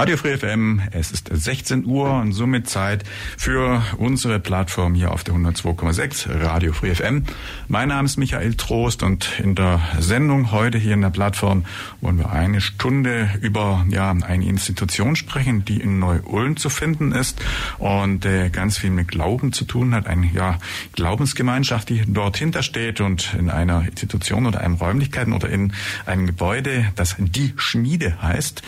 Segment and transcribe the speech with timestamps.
[0.00, 3.04] Radio Free FM, es ist 16 Uhr und somit Zeit
[3.36, 7.24] für unsere Plattform hier auf der 102,6 Radio Free FM.
[7.68, 11.66] Mein Name ist Michael Trost und in der Sendung heute hier in der Plattform
[12.00, 17.38] wollen wir eine Stunde über ja, eine Institution sprechen, die in Neu-Ulm zu finden ist
[17.76, 20.06] und äh, ganz viel mit Glauben zu tun hat.
[20.06, 20.58] Eine ja,
[20.92, 25.74] Glaubensgemeinschaft, die dort hintersteht und in einer Institution oder einem Räumlichkeiten oder in
[26.06, 28.62] einem Gebäude, das die Schmiede heißt,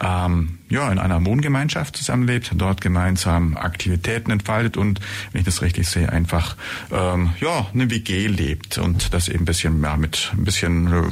[0.00, 5.00] ähm, ja, in einer Wohngemeinschaft zusammenlebt, dort gemeinsam Aktivitäten entfaltet und,
[5.32, 6.56] wenn ich das richtig sehe, einfach
[6.90, 11.02] ähm, ja eine WG lebt und das eben ein bisschen ja, mit ein bisschen äh,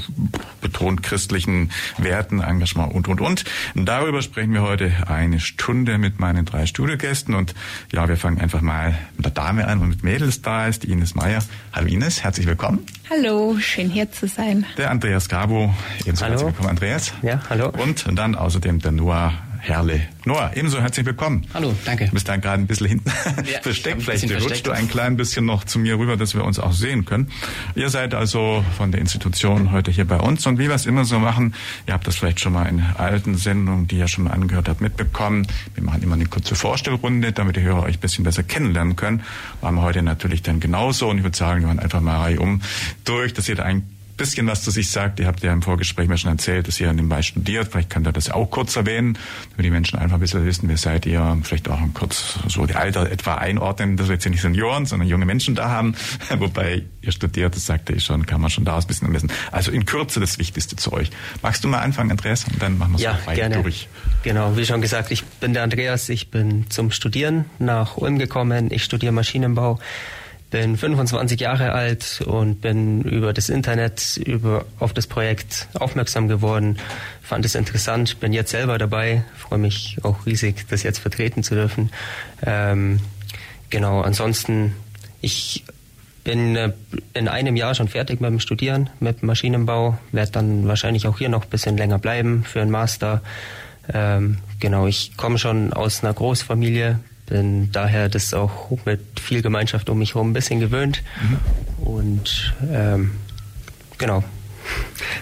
[0.60, 3.44] betont christlichen Werten, Engagement und und und.
[3.74, 7.54] Darüber sprechen wir heute eine Stunde mit meinen drei Studiogästen und
[7.92, 10.90] ja, wir fangen einfach mal mit der Dame an und mit Mädels da ist, die
[10.90, 11.44] Ines Meyer.
[11.72, 12.84] Hallo Ines, herzlich willkommen.
[13.08, 14.66] Hallo, schön hier zu sein.
[14.78, 16.32] Der Andreas Gabo, ebenso hallo.
[16.32, 17.12] herzlich willkommen Andreas.
[17.22, 17.68] Ja, hallo.
[17.68, 20.02] Und dann außerdem der Noah Herle.
[20.26, 21.46] Noah, ebenso herzlich willkommen.
[21.54, 22.04] Hallo, danke.
[22.04, 23.10] Du bist da gerade ein bisschen hinten
[23.50, 24.66] Ja, Vielleicht rutscht versteckt.
[24.66, 27.30] du ein klein bisschen noch zu mir rüber, dass wir uns auch sehen können.
[27.74, 31.06] Ihr seid also von der Institution heute hier bei uns und wie wir es immer
[31.06, 31.54] so machen,
[31.86, 34.82] ihr habt das vielleicht schon mal in alten Sendungen, die ihr schon mal angehört habt,
[34.82, 35.46] mitbekommen.
[35.74, 39.22] Wir machen immer eine kurze Vorstellrunde, damit die Hörer euch ein bisschen besser kennenlernen können.
[39.62, 42.38] Machen wir heute natürlich dann genauso und ich würde sagen, wir machen einfach mal Reihe
[42.38, 42.60] um
[43.06, 45.20] durch, dass ihr da ein bisschen was zu sich sagt.
[45.20, 47.68] Ihr habt ja im Vorgespräch mir schon erzählt, dass ihr nebenbei studiert.
[47.70, 49.18] Vielleicht könnt ihr das auch kurz erwähnen,
[49.50, 51.38] damit die Menschen einfach ein bisschen wissen, wer seid ihr.
[51.42, 55.08] Vielleicht auch kurz so die Alter etwa einordnen, dass wir jetzt hier nicht Senioren, sondern
[55.08, 55.94] junge Menschen da haben.
[56.38, 59.30] Wobei ihr studiert, das sagte ich schon, kann man schon daraus ein bisschen messen.
[59.50, 61.10] Also in Kürze das Wichtigste zu euch.
[61.42, 62.44] Magst du mal anfangen, Andreas?
[62.44, 63.62] Und dann machen wir es Ja, weiter gerne.
[63.62, 63.88] durch.
[64.22, 68.70] Genau, wie schon gesagt, ich bin der Andreas, ich bin zum Studieren nach Ulm gekommen.
[68.70, 69.78] Ich studiere Maschinenbau,
[70.54, 76.78] bin 25 Jahre alt und bin über das Internet über, auf das Projekt aufmerksam geworden,
[77.22, 81.56] fand es interessant, bin jetzt selber dabei, freue mich auch riesig, das jetzt vertreten zu
[81.56, 81.90] dürfen.
[82.46, 83.00] Ähm,
[83.68, 84.76] genau, ansonsten,
[85.20, 85.64] ich
[86.22, 86.70] bin äh,
[87.14, 91.30] in einem Jahr schon fertig mit dem Studieren, mit Maschinenbau, werde dann wahrscheinlich auch hier
[91.30, 93.22] noch ein bisschen länger bleiben für einen Master.
[93.92, 99.88] Ähm, genau, ich komme schon aus einer Großfamilie, bin daher das auch mit viel Gemeinschaft
[99.88, 101.02] um mich herum ein bisschen gewöhnt.
[101.78, 103.12] Und ähm,
[103.98, 104.24] genau,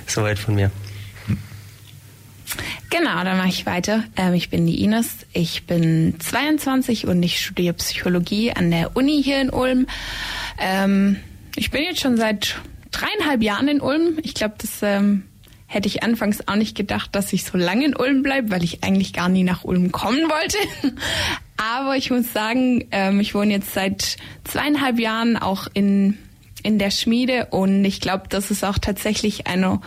[0.06, 0.70] soweit von mir.
[2.90, 4.04] Genau, dann mache ich weiter.
[4.16, 9.22] Ähm, ich bin die Ines, ich bin 22 und ich studiere Psychologie an der Uni
[9.22, 9.86] hier in Ulm.
[10.58, 11.16] Ähm,
[11.56, 14.18] ich bin jetzt schon seit dreieinhalb Jahren in Ulm.
[14.22, 15.22] Ich glaube, das ähm,
[15.66, 18.84] hätte ich anfangs auch nicht gedacht, dass ich so lange in Ulm bleibe, weil ich
[18.84, 20.58] eigentlich gar nie nach Ulm kommen wollte.
[21.62, 26.18] Aber ich muss sagen, ähm, ich wohne jetzt seit zweieinhalb Jahren auch in
[26.64, 29.80] in der Schmiede und ich glaube, das ist auch tatsächlich einer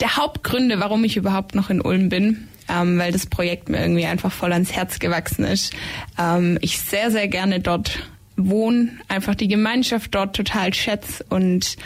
[0.00, 4.04] der Hauptgründe, warum ich überhaupt noch in Ulm bin, ähm, weil das Projekt mir irgendwie
[4.04, 5.72] einfach voll ans Herz gewachsen ist.
[6.18, 8.00] Ähm, ich sehr, sehr gerne dort
[8.36, 11.76] wohne, einfach die Gemeinschaft dort total schätze und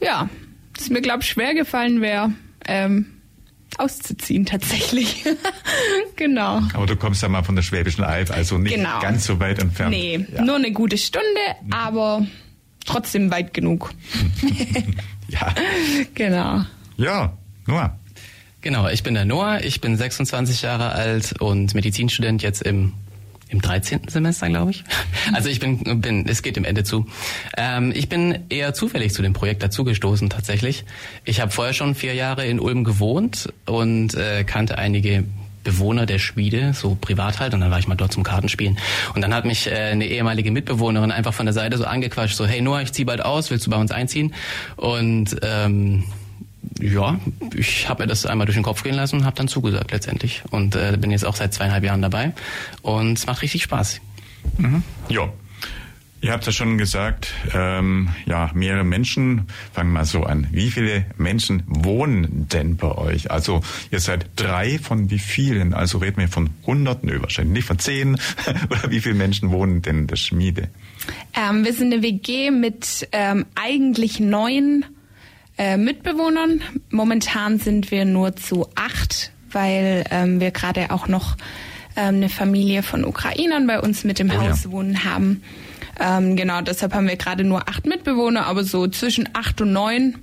[0.00, 0.28] ja,
[0.78, 2.32] es mir, glaube ich, schwer gefallen wäre,
[2.66, 3.06] ähm,
[3.78, 5.24] auszuziehen tatsächlich.
[6.16, 6.60] genau.
[6.72, 9.00] Aber du kommst ja mal von der Schwäbischen Alb, also nicht Genau.
[9.00, 9.90] ganz so weit entfernt.
[9.90, 10.42] Nee, Ja.
[10.42, 11.26] nur eine gute Stunde,
[11.70, 12.26] aber
[12.86, 13.90] trotzdem weit genug.
[15.28, 15.54] ja.
[16.14, 16.64] genau.
[16.96, 17.36] ja,
[17.66, 17.98] Noah.
[18.60, 22.94] Genau, ich bin der Noah, ich bin 26 Jahre alt und Medizinstudent jetzt im
[23.54, 24.08] im 13.
[24.08, 24.84] Semester, glaube ich.
[25.32, 27.06] Also ich bin, bin, es geht dem Ende zu.
[27.56, 30.84] Ähm, ich bin eher zufällig zu dem Projekt dazugestoßen tatsächlich.
[31.24, 35.24] Ich habe vorher schon vier Jahre in Ulm gewohnt und äh, kannte einige
[35.64, 38.78] Bewohner der Schmiede, so privat halt, und dann war ich mal dort zum Kartenspielen.
[39.14, 42.46] Und dann hat mich äh, eine ehemalige Mitbewohnerin einfach von der Seite so angequatscht, so,
[42.46, 44.34] hey Noah, ich zieh bald aus, willst du bei uns einziehen?
[44.76, 46.04] Und ähm,
[46.80, 47.18] ja,
[47.54, 50.42] ich habe mir das einmal durch den Kopf gehen lassen und habe dann zugesagt letztendlich.
[50.50, 52.32] Und äh, bin jetzt auch seit zweieinhalb Jahren dabei
[52.82, 54.00] und es macht richtig Spaß.
[55.08, 55.32] Ja.
[56.20, 59.46] Ihr habt ja schon gesagt, ähm, ja, mehrere Menschen.
[59.74, 60.46] Fangen wir mal so an.
[60.50, 63.30] Wie viele Menschen wohnen denn bei euch?
[63.30, 63.60] Also
[63.90, 65.74] ihr seid drei von wie vielen?
[65.74, 68.14] Also reden wir von Hunderten, nö, wahrscheinlich nicht von zehn.
[68.70, 70.70] Oder wie viele Menschen wohnen denn in der Schmiede?
[71.34, 74.86] Ähm, wir sind eine WG mit ähm, eigentlich neun
[75.58, 76.62] äh, Mitbewohnern.
[76.90, 81.36] Momentan sind wir nur zu acht, weil ähm, wir gerade auch noch
[81.96, 84.50] ähm, eine Familie von Ukrainern bei uns mit im Oh ja.
[84.50, 85.42] Haus wohnen haben.
[86.00, 90.16] Ähm, genau, deshalb haben wir gerade nur acht Mitbewohner, aber so zwischen acht und neun.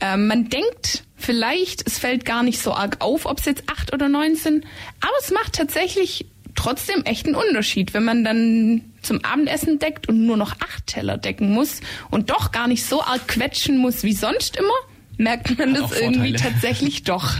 [0.00, 3.92] Ähm, man denkt vielleicht, es fällt gar nicht so arg auf, ob es jetzt acht
[3.92, 4.64] oder neun sind,
[5.00, 6.26] aber es macht tatsächlich
[6.60, 11.16] trotzdem echt einen Unterschied, wenn man dann zum Abendessen deckt und nur noch acht Teller
[11.16, 11.80] decken muss
[12.10, 14.74] und doch gar nicht so arg quetschen muss wie sonst immer,
[15.16, 17.32] merkt man das irgendwie tatsächlich doch.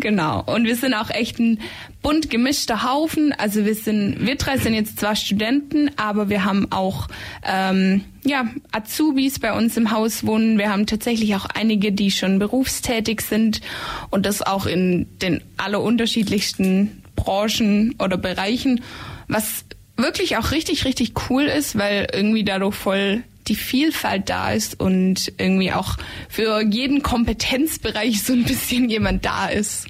[0.00, 0.42] genau.
[0.44, 1.60] Und wir sind auch echt ein
[2.02, 3.32] bunt gemischter Haufen.
[3.32, 7.08] Also wir sind, wir drei sind jetzt zwar Studenten, aber wir haben auch
[7.42, 10.58] ähm, ja, Azubis bei uns im Haus wohnen.
[10.58, 13.62] Wir haben tatsächlich auch einige, die schon berufstätig sind
[14.10, 18.82] und das auch in den allerunterschiedlichsten Branchen oder Bereichen,
[19.28, 19.64] was
[19.96, 25.32] wirklich auch richtig, richtig cool ist, weil irgendwie dadurch voll die Vielfalt da ist und
[25.38, 25.96] irgendwie auch
[26.28, 29.86] für jeden Kompetenzbereich so ein bisschen jemand da ist.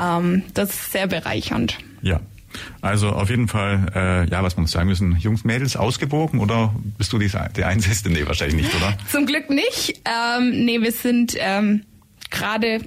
[0.00, 1.78] Ähm, das ist sehr bereichernd.
[2.02, 2.20] Ja.
[2.80, 7.12] Also auf jeden Fall, äh, ja, was man sagen müssen, Jungs, Mädels ausgewogen oder bist
[7.12, 8.10] du die, die Einzige?
[8.10, 8.96] Nee, wahrscheinlich nicht, oder?
[9.10, 10.00] Zum Glück nicht.
[10.04, 11.84] Ähm, nee, wir sind ähm,
[12.30, 12.80] gerade,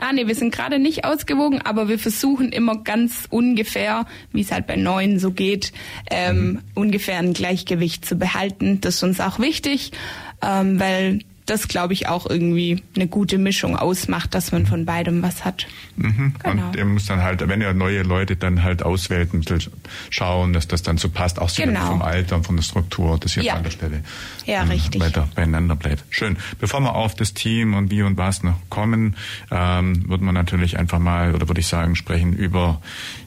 [0.00, 4.52] ah nee, wir sind gerade nicht ausgewogen, aber wir versuchen immer ganz ungefähr, wie es
[4.52, 5.72] halt bei Neuen so geht,
[6.10, 8.80] ähm, ungefähr ein Gleichgewicht zu behalten.
[8.80, 9.92] Das ist uns auch wichtig,
[10.42, 11.20] ähm, weil
[11.50, 15.66] das, glaube ich, auch irgendwie eine gute Mischung ausmacht, dass man von beidem was hat.
[15.96, 16.34] Mhm.
[16.42, 16.66] Genau.
[16.68, 19.72] Und ihr müsst dann halt, wenn ihr neue Leute dann halt auswählt, ein bisschen
[20.10, 21.90] schauen, dass das dann so passt, auch sicherlich Genau.
[21.90, 23.54] vom Alter und von der Struktur, dass ihr Ja.
[23.54, 24.02] an der Stelle
[24.46, 25.00] Ja, ähm, richtig.
[25.00, 26.04] weiter beieinander bleibt.
[26.10, 26.36] Schön.
[26.60, 29.16] Bevor wir auf das Team und wie und was noch kommen,
[29.50, 32.80] ähm, würde man natürlich einfach mal, oder würde ich sagen, sprechen über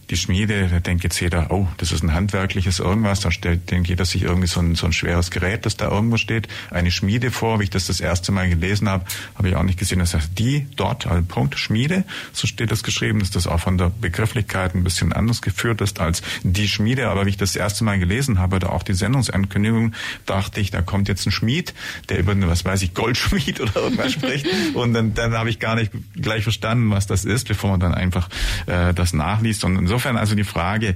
[0.09, 0.67] die Schmiede.
[0.69, 3.21] Da denkt jetzt jeder, oh, das ist ein handwerkliches irgendwas.
[3.21, 6.17] Da stellt, denkt jeder sich irgendwie so ein, so ein schweres Gerät, das da irgendwo
[6.17, 7.59] steht, eine Schmiede vor.
[7.59, 9.05] Wie ich das das erste Mal gelesen habe,
[9.35, 12.03] habe ich auch nicht gesehen, das heißt die dort, also Punkt, Schmiede.
[12.31, 16.00] So steht das geschrieben, dass das auch von der Begrifflichkeit ein bisschen anders geführt ist
[16.00, 17.09] als die Schmiede.
[17.09, 19.94] Aber wie ich das erste Mal gelesen habe, oder auch die Sendungsankündigung,
[20.25, 21.73] dachte ich, da kommt jetzt ein Schmied,
[22.09, 24.47] der über was weiß ich, Goldschmied oder irgendwas spricht.
[24.73, 27.94] Und dann, dann habe ich gar nicht gleich verstanden, was das ist, bevor man dann
[27.94, 28.29] einfach
[28.65, 29.63] äh, das nachliest.
[29.63, 30.95] Und insofern also die Frage,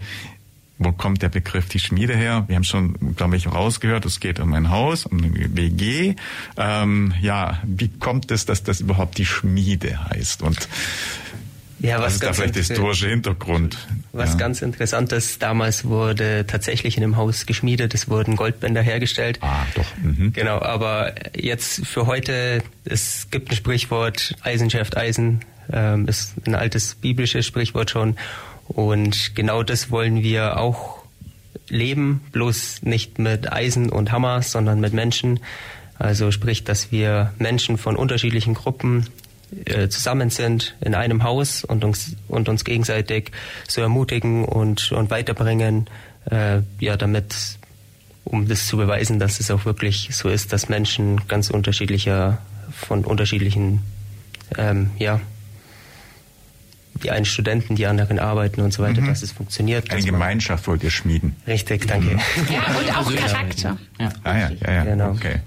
[0.79, 2.45] wo kommt der Begriff die Schmiede her?
[2.47, 6.15] Wir haben schon, glaube ich, rausgehört, es geht um ein Haus, um eine WG.
[6.57, 10.41] Ähm, ja, wie kommt es, dass das überhaupt die Schmiede heißt?
[10.41, 10.67] Und
[11.77, 13.77] Ja, was ist da vielleicht der historische Hintergrund?
[14.13, 14.37] Was ja.
[14.37, 19.37] ganz interessant ist, damals wurde tatsächlich in dem Haus geschmiedet, es wurden Goldbänder hergestellt.
[19.41, 19.85] Ah, doch.
[20.01, 20.33] Mhm.
[20.33, 25.41] Genau, aber jetzt für heute, es gibt ein Sprichwort, Eisen schärft Eisen,
[25.71, 28.15] ähm, ist ein altes biblisches Sprichwort schon.
[28.67, 30.97] Und genau das wollen wir auch
[31.69, 35.39] leben, bloß nicht mit Eisen und Hammer, sondern mit Menschen.
[35.99, 39.07] Also sprich, dass wir Menschen von unterschiedlichen Gruppen
[39.65, 43.31] äh, zusammen sind in einem Haus und uns, und uns gegenseitig
[43.67, 45.89] so ermutigen und, und weiterbringen,
[46.29, 47.57] äh, ja, damit,
[48.25, 52.39] um das zu beweisen, dass es auch wirklich so ist, dass Menschen ganz unterschiedlicher,
[52.71, 53.81] von unterschiedlichen,
[54.57, 55.21] ähm, ja,
[57.03, 59.91] die einen Studenten, die anderen arbeiten und so weiter, dass es funktioniert.
[59.91, 61.35] Eine Gemeinschaft wollt ihr schmieden.
[61.45, 62.17] Richtig, danke.
[62.49, 63.37] Ja, und auch Persönlichkeit.
[63.37, 63.77] Charakter.
[63.99, 64.09] Ja.
[64.23, 64.83] Ah ja, ja, ja.
[64.83, 65.09] Genau.
[65.11, 65.39] Okay.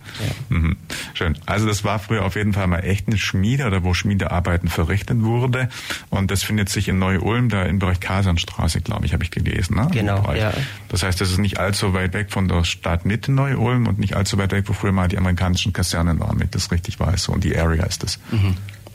[0.48, 0.76] Mhm.
[1.14, 1.38] Schön.
[1.46, 5.22] Also das war früher auf jeden Fall mal echt eine Schmiede oder wo Schmiedearbeiten verrichtet
[5.22, 5.68] wurde.
[6.08, 9.76] Und das findet sich in Neu-Ulm, da im Bereich Kasernstraße, glaube ich, habe ich gelesen.
[9.76, 9.88] Ne?
[9.92, 10.52] Genau, ja.
[10.88, 14.38] Das heißt, das ist nicht allzu weit weg von der Stadtmitte Neu-Ulm und nicht allzu
[14.38, 17.24] weit weg, wo früher mal die amerikanischen Kasernen waren, wenn ich das richtig weiß.
[17.24, 18.18] So, und die Area ist das.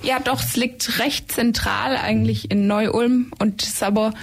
[0.04, 4.14] Ja, doch, es liegt recht zentral eigentlich in Neu-Ulm und ist aber,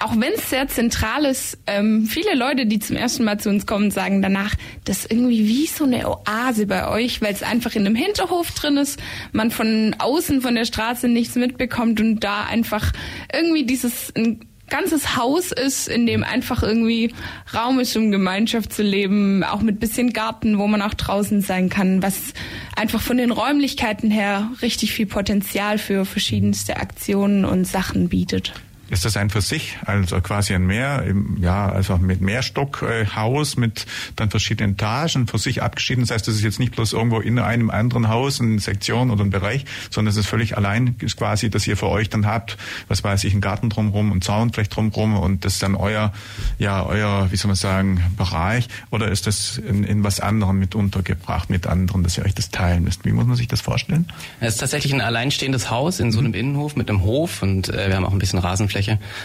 [0.00, 3.66] auch wenn es sehr zentral ist, ähm, viele Leute, die zum ersten Mal zu uns
[3.66, 7.74] kommen, sagen danach, das ist irgendwie wie so eine Oase bei euch, weil es einfach
[7.74, 8.98] in einem Hinterhof drin ist,
[9.32, 12.92] man von außen von der Straße nichts mitbekommt und da einfach
[13.32, 17.12] irgendwie dieses ein ganzes Haus ist, in dem einfach irgendwie
[17.54, 21.68] Raum ist, um Gemeinschaft zu leben, auch mit bisschen Garten, wo man auch draußen sein
[21.68, 22.34] kann, was
[22.76, 28.52] einfach von den Räumlichkeiten her richtig viel Potenzial für verschiedenste Aktionen und Sachen bietet.
[28.90, 33.86] Ist das ein für sich, also quasi ein Mehr, im- ja, also mit Mehrstockhaus mit
[34.16, 36.04] dann verschiedenen Etagen für sich abgeschieden?
[36.04, 39.24] Das heißt, das ist jetzt nicht bloß irgendwo in einem anderen Haus, eine Sektion oder
[39.24, 42.56] ein Bereich, sondern es ist völlig allein ist quasi, dass ihr für euch dann habt,
[42.88, 46.12] was weiß ich, einen Garten drumherum, einen Zaun vielleicht drumherum und das ist dann euer,
[46.58, 50.74] ja, euer, wie soll man sagen, Bereich oder ist das in, in was anderem mit
[50.74, 53.04] untergebracht, mit anderen, dass ihr euch das teilen müsst?
[53.04, 54.06] Wie muss man sich das vorstellen?
[54.40, 57.88] Es ist tatsächlich ein alleinstehendes Haus in so einem Innenhof mit einem Hof und äh,
[57.88, 58.77] wir haben auch ein bisschen Rasenfläche.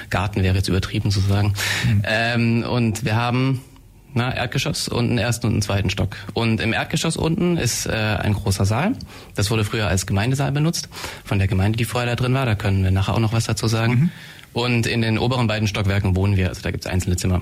[0.10, 1.54] Garten wäre jetzt übertrieben zu sagen.
[2.06, 3.62] Ähm, und wir haben
[4.14, 6.16] Na, Erdgeschoss und einen ersten und einen zweiten Stock.
[6.34, 8.94] Und im Erdgeschoss unten ist äh, ein großer Saal.
[9.36, 10.90] Das wurde früher als Gemeindesaal benutzt,
[11.24, 12.46] von der Gemeinde, die vorher da drin war.
[12.46, 13.94] Da können wir nachher auch noch was dazu sagen.
[13.94, 14.12] Mhm.
[14.54, 16.50] Und in den oberen beiden Stockwerken wohnen wir.
[16.50, 17.42] Also da gibt es einzelne Zimmer.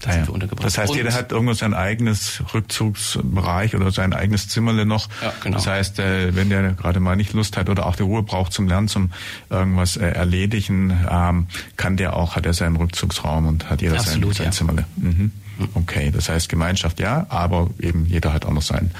[0.00, 0.66] Da sind wir untergebracht.
[0.66, 5.08] Das heißt, jeder hat irgendwo sein eigenes Rückzugsbereich oder sein eigenes Zimmerle noch.
[5.22, 5.56] Ja, genau.
[5.56, 8.52] Das heißt, äh, wenn der gerade mal nicht Lust hat oder auch die Ruhe braucht
[8.52, 9.10] zum Lernen, zum
[9.50, 14.34] irgendwas äh, erledigen, ähm, kann der auch, hat er seinen Rückzugsraum und hat jeder Absolut,
[14.34, 14.50] sein, sein ja.
[14.52, 14.84] Zimmerle.
[14.96, 15.32] Mhm.
[15.74, 18.90] Okay, das heißt Gemeinschaft ja, aber eben jeder hat auch noch seinen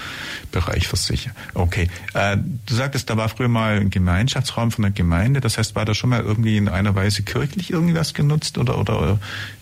[0.52, 1.28] Bereich für sich.
[1.52, 5.40] Okay, äh, du sagtest, da war früher mal ein Gemeinschaftsraum von der Gemeinde.
[5.40, 9.18] Das heißt, war da schon mal irgendwie in einer Weise kirchlich irgendwas genutzt oder oder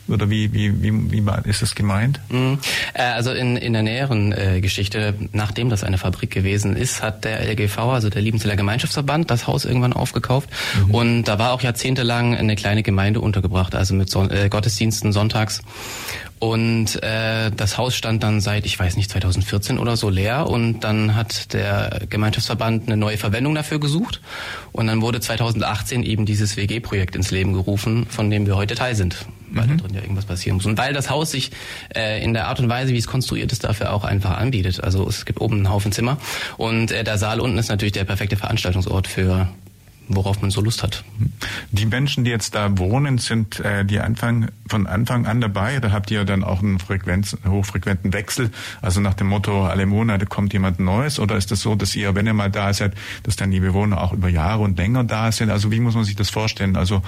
[0.08, 2.20] oder wie wie wie, wie ist das gemeint?
[2.28, 2.58] Mhm.
[2.94, 7.24] Äh, also in in der näheren äh, Geschichte, nachdem das eine Fabrik gewesen ist, hat
[7.24, 10.50] der LGV, also der Liebenzeller Gemeinschaftsverband, das Haus irgendwann aufgekauft
[10.86, 10.94] mhm.
[10.94, 15.62] und da war auch jahrzehntelang eine kleine Gemeinde untergebracht, also mit Son äh, Gottesdiensten sonntags
[16.44, 20.46] und äh, das Haus stand dann seit, ich weiß nicht, 2014 oder so leer.
[20.46, 24.20] Und dann hat der Gemeinschaftsverband eine neue Verwendung dafür gesucht.
[24.70, 28.94] Und dann wurde 2018 eben dieses WG-Projekt ins Leben gerufen, von dem wir heute Teil
[28.94, 29.24] sind.
[29.54, 29.78] Weil mhm.
[29.78, 30.66] da drin ja irgendwas passieren muss.
[30.66, 31.50] Und weil das Haus sich
[31.94, 34.82] äh, in der Art und Weise, wie es konstruiert ist, dafür auch einfach anbietet.
[34.82, 36.18] Also es gibt oben einen Haufen Zimmer.
[36.56, 39.48] Und äh, der Saal unten ist natürlich der perfekte Veranstaltungsort für
[40.08, 41.04] worauf man so Lust hat.
[41.70, 45.80] Die Menschen, die jetzt da wohnen, sind äh, die Anfang, von Anfang an dabei.
[45.80, 48.50] Da habt ihr dann auch einen Frequenz, hochfrequenten Wechsel.
[48.82, 51.18] Also nach dem Motto, alle Monate kommt jemand Neues.
[51.18, 53.60] Oder ist es das so, dass ihr, wenn ihr mal da seid, dass dann die
[53.60, 55.50] Bewohner auch über Jahre und länger da sind?
[55.50, 56.76] Also wie muss man sich das vorstellen?
[56.76, 57.02] Also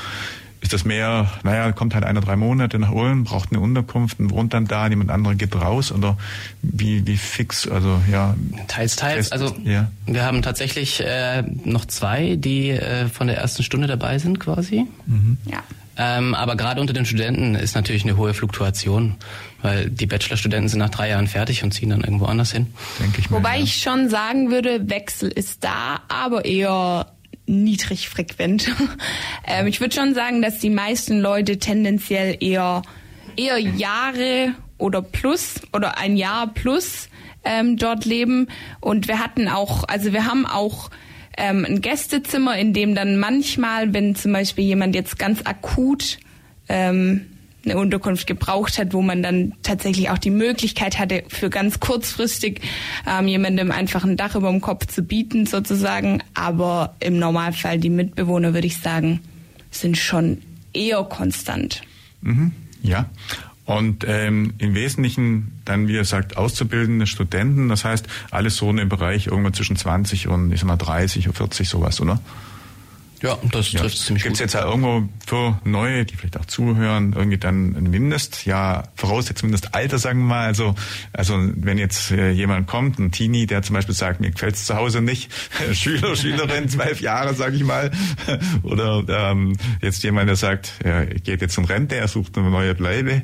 [0.67, 4.31] ist das mehr, naja, kommt halt einer drei Monate nach Ulm, braucht eine Unterkunft und
[4.31, 6.19] wohnt dann da, jemand anderer geht raus oder
[6.61, 8.35] wie, wie fix, also ja.
[8.67, 9.31] Teils, teils.
[9.31, 9.89] also ja.
[10.07, 14.87] wir haben tatsächlich äh, noch zwei, die äh, von der ersten Stunde dabei sind quasi.
[15.07, 15.37] Mhm.
[15.45, 15.63] Ja.
[15.97, 19.15] Ähm, aber gerade unter den Studenten ist natürlich eine hohe Fluktuation,
[19.63, 22.67] weil die Bachelorstudenten sind nach drei Jahren fertig und ziehen dann irgendwo anders hin.
[22.99, 23.63] Denke ich mal, Wobei ja.
[23.63, 27.07] ich schon sagen würde, Wechsel ist da, aber eher
[27.47, 28.71] niedrig frequent.
[29.47, 32.83] ähm, ich würde schon sagen, dass die meisten Leute tendenziell eher,
[33.37, 37.09] eher Jahre oder plus oder ein Jahr plus
[37.45, 38.49] ähm, dort leben.
[38.81, 40.91] Und wir hatten auch, also wir haben auch
[41.37, 46.19] ähm, ein Gästezimmer, in dem dann manchmal, wenn zum Beispiel jemand jetzt ganz akut
[46.69, 47.27] ähm,
[47.67, 52.63] eine Unterkunft gebraucht hat, wo man dann tatsächlich auch die Möglichkeit hatte, für ganz kurzfristig
[53.07, 56.23] ähm, jemandem einfach ein Dach über dem Kopf zu bieten sozusagen.
[56.35, 59.21] Aber im Normalfall die Mitbewohner, würde ich sagen,
[59.71, 60.39] sind schon
[60.73, 61.83] eher konstant.
[62.23, 63.11] Mhm, ja.
[63.65, 68.89] Und ähm, im Wesentlichen dann, wie ihr sagt, auszubildende Studenten, das heißt alles so dem
[68.89, 72.21] Bereich irgendwann zwischen 20 und ich sag mal 30 oder 40 sowas, oder?
[73.23, 73.81] Ja, das ja.
[73.81, 74.23] trifft ziemlich Gibt's gut.
[74.23, 78.47] Gibt es jetzt ja irgendwo für Neue, die vielleicht auch zuhören, irgendwie dann ein Mindest,
[78.47, 80.47] ja, voraussetzt zumindest Alter, sagen wir mal.
[80.47, 80.75] Also,
[81.13, 84.77] also wenn jetzt äh, jemand kommt, ein Teenie, der zum Beispiel sagt, mir gefällt's zu
[84.77, 85.31] Hause nicht,
[85.73, 87.91] Schüler, Schülerin, zwölf Jahre, sage ich mal,
[88.63, 92.75] oder ähm, jetzt jemand, der sagt, er geht jetzt in Rente, er sucht eine neue
[92.75, 93.23] Bleibe,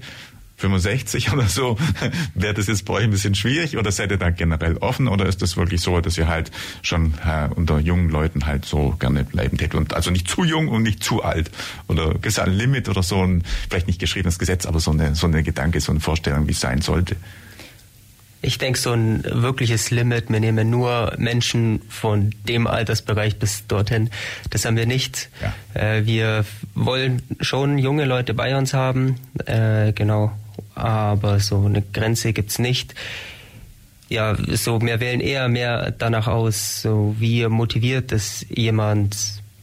[0.63, 1.77] 65 oder so,
[2.35, 5.27] wäre das jetzt bei euch ein bisschen schwierig oder seid ihr da generell offen oder
[5.27, 6.51] ist das wirklich so, dass ihr halt
[6.83, 10.69] schon äh, unter jungen Leuten halt so gerne bleiben tätet und also nicht zu jung
[10.69, 11.51] und nicht zu alt
[11.89, 15.15] oder gibt es ein Limit oder so ein vielleicht nicht geschriebenes Gesetz, aber so eine
[15.15, 17.17] so eine Gedanke, so eine Vorstellung, wie es sein sollte?
[18.45, 24.11] Ich denke, so ein wirkliches Limit, wir nehmen nur Menschen von dem Altersbereich bis dorthin,
[24.51, 25.31] das haben wir nicht.
[25.41, 25.81] Ja.
[25.81, 29.15] Äh, wir wollen schon junge Leute bei uns haben,
[29.47, 30.33] äh, genau,
[30.75, 32.95] aber so eine Grenze gibt's nicht.
[34.09, 39.17] Ja, so wir wählen eher mehr danach aus, so wie motiviert ist jemand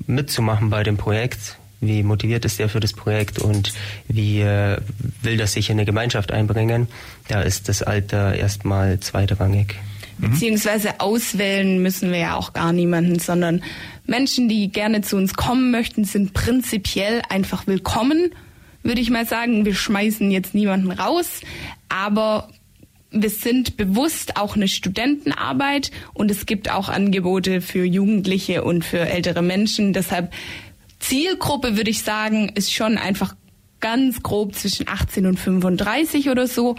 [0.08, 3.74] mitzumachen bei dem Projekt, wie motiviert ist er für das Projekt und
[4.08, 4.78] wie äh,
[5.22, 6.88] will das sich in eine Gemeinschaft einbringen.
[7.28, 9.76] Da ist das Alter erstmal zweitrangig.
[10.18, 10.32] Mhm.
[10.32, 13.64] Beziehungsweise auswählen müssen wir ja auch gar niemanden, sondern
[14.08, 18.32] Menschen, die gerne zu uns kommen möchten, sind prinzipiell einfach willkommen
[18.84, 19.66] würde ich mal sagen.
[19.66, 21.42] Wir schmeißen jetzt niemanden raus,
[21.90, 22.50] aber
[23.12, 29.00] wir sind bewusst auch eine Studentenarbeit und es gibt auch Angebote für Jugendliche und für
[29.00, 29.94] ältere Menschen.
[29.94, 30.32] Deshalb
[31.00, 33.36] Zielgruppe würde ich sagen, ist schon einfach
[33.80, 36.76] ganz grob zwischen 18 und 35 oder so.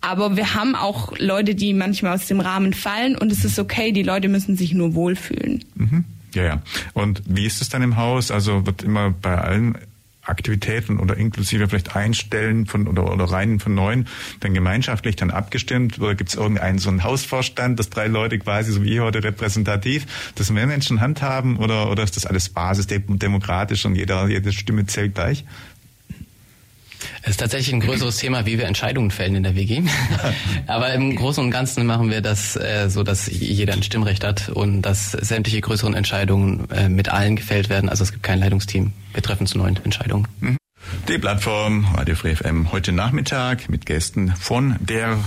[0.00, 3.90] Aber wir haben auch Leute, die manchmal aus dem Rahmen fallen und es ist okay,
[3.92, 5.64] die Leute müssen sich nur wohlfühlen.
[5.74, 6.04] Mhm.
[6.34, 6.62] Ja, ja.
[6.94, 8.30] Und wie ist es dann im Haus?
[8.30, 9.76] Also wird immer bei allen
[10.28, 14.08] Aktivitäten oder inklusive vielleicht Einstellen von oder, oder Reihen von neuen
[14.40, 18.72] dann gemeinschaftlich dann abgestimmt oder gibt es irgendeinen so einen Hausvorstand, dass drei Leute quasi
[18.72, 23.94] so wie heute repräsentativ das mehr Menschen handhaben oder oder ist das alles basisdemokratisch und
[23.94, 25.44] jeder jede Stimme zählt gleich?
[27.22, 29.82] Es ist tatsächlich ein größeres Thema, wie wir Entscheidungen fällen in der WG.
[30.66, 34.48] Aber im Großen und Ganzen machen wir das äh, so, dass jeder ein Stimmrecht hat
[34.48, 37.88] und dass sämtliche größeren Entscheidungen äh, mit allen gefällt werden.
[37.88, 38.92] Also es gibt kein Leitungsteam.
[39.12, 40.28] Wir treffen zu neuen Entscheidungen.
[40.40, 40.56] Mhm.
[41.08, 45.18] Die Plattform Radio Free FM heute Nachmittag mit Gästen von der,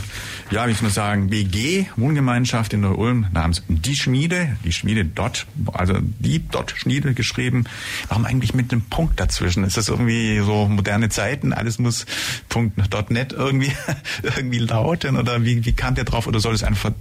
[0.51, 5.47] ja, wie soll man sagen, WG, Wohngemeinschaft in Neu-Ulm namens Die Schmiede, die Schmiede dort,
[5.71, 7.63] also die dort Schmiede geschrieben.
[8.09, 9.63] Warum eigentlich mit einem Punkt dazwischen?
[9.63, 11.53] Ist das irgendwie so moderne Zeiten?
[11.53, 12.05] Alles muss
[12.49, 12.77] Punkt
[13.09, 13.71] .net irgendwie,
[14.23, 16.27] irgendwie lauten oder wie, wie kam der drauf?
[16.27, 16.91] Oder soll es einfach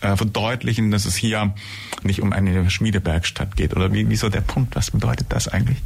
[0.00, 1.54] äh, verdeutlichen, dass es hier
[2.02, 3.76] nicht um eine Schmiedewerkstatt geht?
[3.76, 4.74] Oder wie, wieso der Punkt?
[4.74, 5.78] Was bedeutet das eigentlich?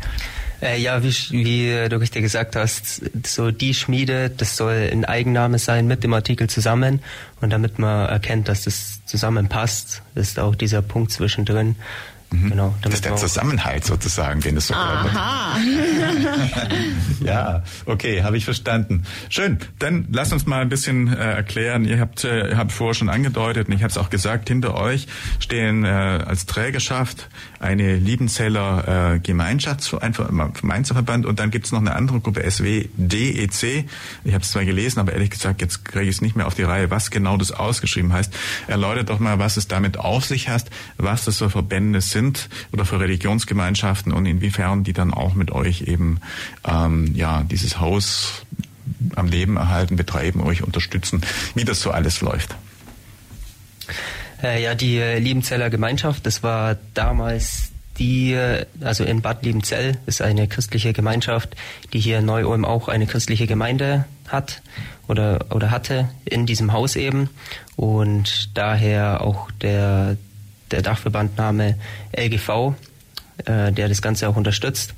[0.62, 5.59] Äh, ja, wie, wie du richtig gesagt hast, so die Schmiede, das soll ein Eigenname
[5.59, 7.00] sein mit dem Artikel zusammen.
[7.40, 11.76] Und damit man erkennt, dass das zusammenpasst, ist auch dieser Punkt zwischendrin.
[12.32, 12.50] Mhm.
[12.50, 15.58] Genau, das ist der Zusammenhalt sozusagen, den es so Aha.
[17.25, 19.02] ja, okay, habe ich verstanden.
[19.28, 19.58] Schön.
[19.80, 21.84] Dann lass uns mal ein bisschen äh, erklären.
[21.84, 24.75] Ihr habt, äh, ihr habt vorher schon angedeutet und ich habe es auch gesagt, hinter
[24.75, 25.08] euch
[25.40, 31.80] stehen äh, als Trägerschaft eine Liebenzeller äh, Gemeinschaft, ein Gemeinschaftsverband und dann gibt es noch
[31.80, 33.87] eine andere Gruppe, SWDEC.
[34.25, 36.54] Ich habe es zwar gelesen, aber ehrlich gesagt, jetzt kriege ich es nicht mehr auf
[36.54, 38.32] die Reihe, was genau das ausgeschrieben heißt.
[38.68, 42.49] Erläutert doch mal, was es damit auf sich hat, was das für Verbände sind sind
[42.73, 46.21] oder für Religionsgemeinschaften und inwiefern die dann auch mit euch eben
[46.69, 48.45] ähm, ja dieses Haus
[49.17, 51.23] am Leben erhalten, betreiben, euch unterstützen,
[51.55, 52.55] wie das so alles läuft.
[54.43, 59.99] Äh, ja, die äh, Liebenzeller Gemeinschaft, das war damals die, äh, also in Bad Liebenzell
[60.07, 61.57] ist eine christliche Gemeinschaft,
[61.93, 64.62] die hier in Neu-Ulm auch eine christliche Gemeinde hat
[65.09, 67.31] oder, oder hatte in diesem Haus eben
[67.77, 70.17] und daher auch der,
[70.71, 71.77] der Dachverbandname
[72.17, 72.75] LGV,
[73.45, 74.95] äh, der das Ganze auch unterstützt.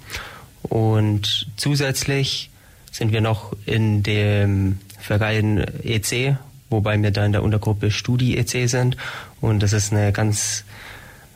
[0.62, 2.50] Und zusätzlich
[2.90, 6.36] sind wir noch in dem Verein EC,
[6.70, 8.96] wobei wir da in der Untergruppe Studi EC sind.
[9.40, 10.64] Und das ist eine ganz,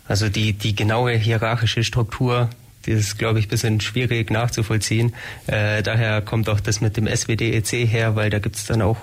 [0.07, 2.51] also die, die genaue hierarchische Struktur,
[2.85, 5.15] die ist, glaube ich, ein bisschen schwierig nachzuvollziehen.
[5.47, 8.81] Äh, daher kommt auch das mit dem SWD EC her, weil da gibt es dann
[8.81, 8.99] auch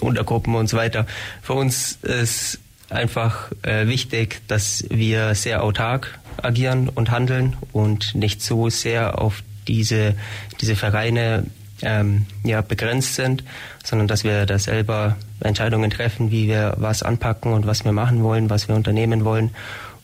[0.00, 1.06] Untergruppen und so weiter.
[1.42, 2.58] Für uns ist
[2.90, 9.42] einfach äh, wichtig, dass wir sehr autark agieren und handeln und nicht so sehr auf
[9.66, 10.14] diese,
[10.60, 11.44] diese Vereine
[11.82, 13.44] ähm, ja, begrenzt sind,
[13.84, 18.22] sondern dass wir da selber Entscheidungen treffen, wie wir was anpacken und was wir machen
[18.22, 19.50] wollen, was wir unternehmen wollen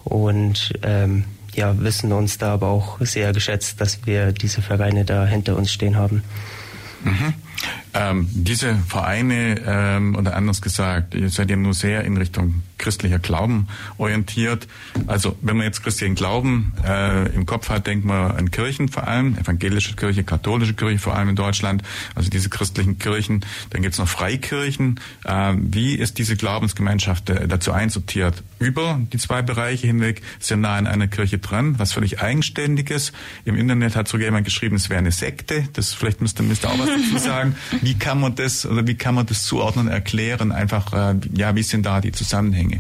[0.05, 5.27] und ähm, ja, wissen uns da aber auch sehr geschätzt, dass wir diese Vereine da
[5.27, 6.23] hinter uns stehen haben.
[7.05, 7.35] Mhm.
[7.95, 13.19] Ähm, diese Vereine, ähm, oder anders gesagt, ihr seid ja nur sehr in Richtung christlicher
[13.19, 14.69] Glauben orientiert.
[15.07, 19.09] Also wenn man jetzt christlichen Glauben äh, im Kopf hat, denkt man an Kirchen vor
[19.09, 21.83] allem, evangelische Kirche, katholische Kirche vor allem in Deutschland,
[22.15, 23.45] also diese christlichen Kirchen.
[23.71, 25.01] Dann gibt's noch Freikirchen.
[25.25, 28.43] Äh, wie ist diese Glaubensgemeinschaft äh, dazu einsortiert?
[28.59, 33.13] Über die zwei Bereiche hinweg, sehr nah an einer Kirche dran, was völlig Eigenständiges.
[33.45, 35.69] Im Internet hat sogar jemand geschrieben, es wäre eine Sekte.
[35.73, 37.57] Das vielleicht müsste, müsste auch was dazu sagen.
[37.81, 40.53] Wie kann man das oder wie kann man das zuordnen, erklären?
[40.53, 42.72] Einfach, äh, ja, wie sind da die Zusammenhänge?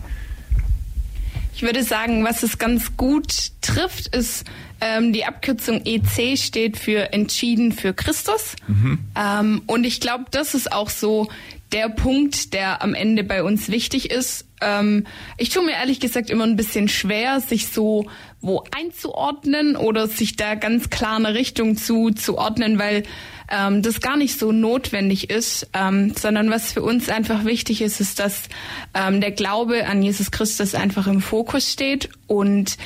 [1.55, 4.45] Ich würde sagen, was es ganz gut trifft, ist
[4.81, 8.57] ähm, die Abkürzung EC steht für entschieden für Christus.
[8.67, 8.99] Mhm.
[9.17, 11.29] Ähm, und ich glaube, das ist auch so
[11.73, 14.47] der Punkt, der am Ende bei uns wichtig ist.
[14.61, 15.07] Ähm,
[15.39, 18.07] ich tue mir ehrlich gesagt immer ein bisschen schwer, sich so
[18.41, 23.05] wo einzuordnen oder sich da ganz klar eine Richtung zu, zu ordnen, weil
[23.53, 28.01] ähm, das gar nicht so notwendig ist, ähm, sondern was für uns einfach wichtig ist,
[28.01, 28.49] ist, dass
[28.95, 32.79] ähm, der Glaube an Jesus Christus einfach im Fokus steht und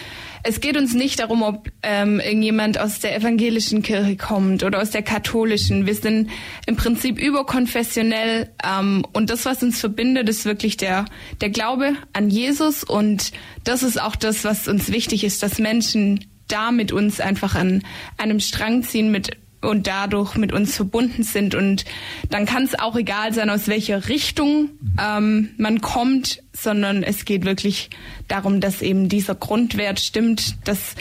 [0.48, 4.90] es geht uns nicht darum, ob ähm, irgendjemand aus der evangelischen Kirche kommt oder aus
[4.90, 5.86] der katholischen.
[5.86, 6.30] Wir sind
[6.66, 11.06] im Prinzip überkonfessionell ähm, und das, was uns verbindet, ist wirklich der,
[11.40, 13.32] der Glaube an Jesus und
[13.64, 17.82] das ist auch das, was uns wichtig ist, dass Menschen da mit uns einfach an
[18.16, 21.54] einem Strang ziehen, mit und dadurch mit uns verbunden sind.
[21.54, 21.84] Und
[22.30, 27.44] dann kann es auch egal sein, aus welcher Richtung ähm, man kommt, sondern es geht
[27.44, 27.90] wirklich
[28.28, 30.94] darum, dass eben dieser Grundwert stimmt, dass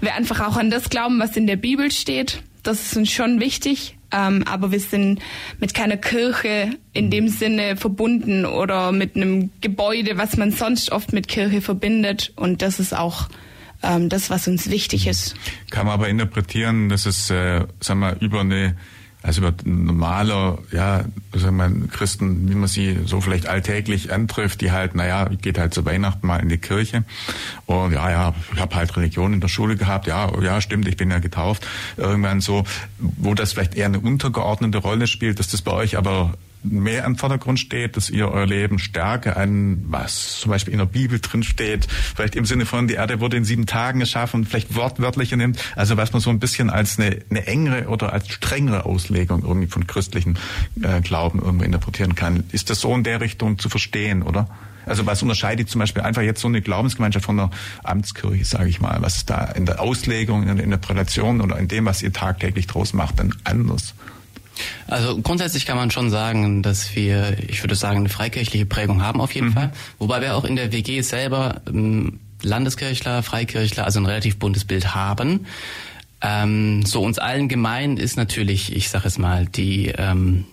[0.00, 2.42] wir einfach auch an das glauben, was in der Bibel steht.
[2.62, 3.96] Das ist uns schon wichtig.
[4.12, 5.20] Ähm, aber wir sind
[5.58, 11.12] mit keiner Kirche in dem Sinne verbunden oder mit einem Gebäude, was man sonst oft
[11.12, 12.32] mit Kirche verbindet.
[12.36, 13.28] Und das ist auch
[13.82, 15.34] ähm, das, was uns wichtig ist.
[15.70, 18.76] Kann man aber interpretieren, dass es, äh, sagen wir, über eine
[19.24, 24.72] Also über normaler, ja, sagen wir Christen, wie man sie so vielleicht alltäglich antrifft, die
[24.72, 27.04] halt, naja, geht halt zu Weihnachten mal in die Kirche
[27.66, 30.96] und ja, ja, ich habe halt Religion in der Schule gehabt, ja, ja, stimmt, ich
[30.96, 31.64] bin ja getauft.
[31.96, 32.64] Irgendwann so,
[32.98, 37.16] wo das vielleicht eher eine untergeordnete Rolle spielt, dass das bei euch aber mehr im
[37.16, 41.42] Vordergrund steht, dass ihr euer Leben stärker an, was zum Beispiel in der Bibel drin
[41.42, 45.62] steht, vielleicht im Sinne von, die Erde wurde in sieben Tagen geschaffen, vielleicht wortwörtlicher nimmt,
[45.76, 49.68] also was man so ein bisschen als eine, eine engere oder als strengere Auslegung irgendwie
[49.68, 50.38] von christlichen
[50.82, 52.44] äh, Glauben irgendwie interpretieren kann.
[52.52, 54.48] Ist das so in der Richtung zu verstehen, oder?
[54.86, 57.50] Also was unterscheidet zum Beispiel einfach jetzt so eine Glaubensgemeinschaft von einer
[57.84, 61.68] Amtskirche, sage ich mal, was ist da in der Auslegung, in der Interpretation oder in
[61.68, 63.94] dem, was ihr tagtäglich draus macht, dann anders?
[64.86, 69.20] Also grundsätzlich kann man schon sagen, dass wir, ich würde sagen, eine freikirchliche Prägung haben
[69.20, 69.52] auf jeden mhm.
[69.52, 69.72] Fall.
[69.98, 74.94] Wobei wir auch in der WG selber ähm, Landeskirchler, Freikirchler, also ein relativ buntes Bild
[74.94, 75.46] haben.
[76.20, 80.44] Ähm, so uns allen gemein ist natürlich, ich sage es mal, die ähm,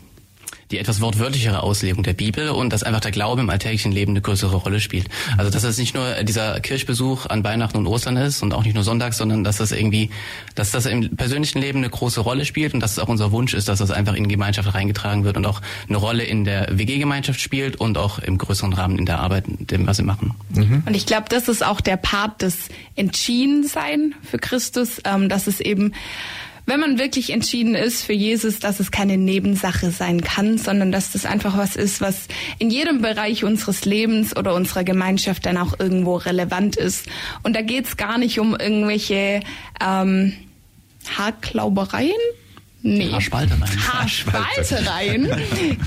[0.72, 4.22] die etwas wortwörtlichere Auslegung der Bibel und dass einfach der Glaube im alltäglichen Leben eine
[4.22, 5.08] größere Rolle spielt.
[5.38, 8.76] Also dass es nicht nur dieser Kirchbesuch an Weihnachten und Ostern ist und auch nicht
[8.76, 10.12] nur Sonntags, sondern dass das irgendwie,
[10.56, 13.54] dass das im persönlichen Leben eine große Rolle spielt und dass es auch unser Wunsch
[13.54, 16.68] ist, dass das einfach in die Gemeinschaft reingetragen wird und auch eine Rolle in der
[16.72, 20.36] WG-Gemeinschaft spielt und auch im größeren Rahmen in der Arbeit, dem was wir machen.
[20.50, 20.84] Mhm.
[20.86, 25.60] Und ich glaube, das ist auch der Part des Entschiedensein für Christus, ähm, dass es
[25.60, 25.94] eben
[26.70, 31.12] wenn man wirklich entschieden ist für Jesus, dass es keine Nebensache sein kann, sondern dass
[31.12, 32.28] das einfach was ist, was
[32.60, 37.08] in jedem Bereich unseres Lebens oder unserer Gemeinschaft dann auch irgendwo relevant ist.
[37.44, 39.42] Und da geht es gar nicht um irgendwelche
[39.82, 40.34] ähm,
[41.18, 42.12] Haarklaubereien,
[42.82, 43.12] Nee.
[43.12, 43.94] Haarspaltereien.
[43.94, 45.30] Haarspaltereien.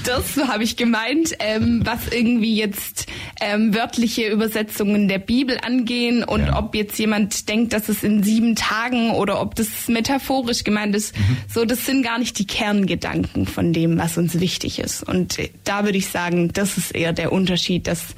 [0.05, 3.07] Das habe ich gemeint, ähm, was irgendwie jetzt
[3.41, 6.59] ähm, wörtliche Übersetzungen der Bibel angehen und ja.
[6.59, 11.17] ob jetzt jemand denkt, dass es in sieben Tagen oder ob das metaphorisch gemeint ist.
[11.17, 11.37] Mhm.
[11.49, 15.03] So, das sind gar nicht die Kerngedanken von dem, was uns wichtig ist.
[15.03, 18.15] Und da würde ich sagen, das ist eher der Unterschied, dass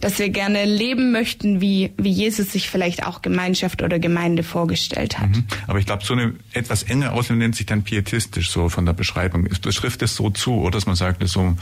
[0.00, 5.18] dass wir gerne leben möchten, wie, wie Jesus sich vielleicht auch Gemeinschaft oder Gemeinde vorgestellt
[5.18, 5.30] hat.
[5.30, 5.44] Mhm.
[5.66, 8.94] Aber ich glaube, so eine etwas enge Auslegung nennt sich dann pietistisch so von der
[8.94, 9.46] Beschreibung.
[9.46, 11.56] Es beschriftet es so zu, oder dass man sagt, so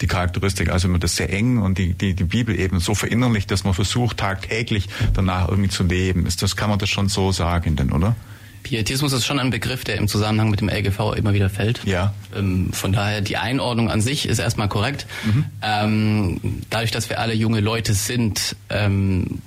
[0.00, 2.94] die Charakteristik, also wenn man das sehr eng und die, die, die Bibel eben so
[2.94, 6.26] verinnerlicht, dass man versucht, tagtäglich danach irgendwie zu leben.
[6.26, 8.16] Ist das, kann man das schon so sagen denn, oder?
[8.64, 11.84] Pietismus ist schon ein Begriff, der im Zusammenhang mit dem LGV immer wieder fällt.
[11.84, 12.12] Ja.
[12.34, 15.06] Ähm, von daher, die Einordnung an sich ist erstmal korrekt.
[15.24, 15.44] Mhm.
[15.62, 19.42] Ähm, dadurch, dass wir alle junge Leute sind, ähm,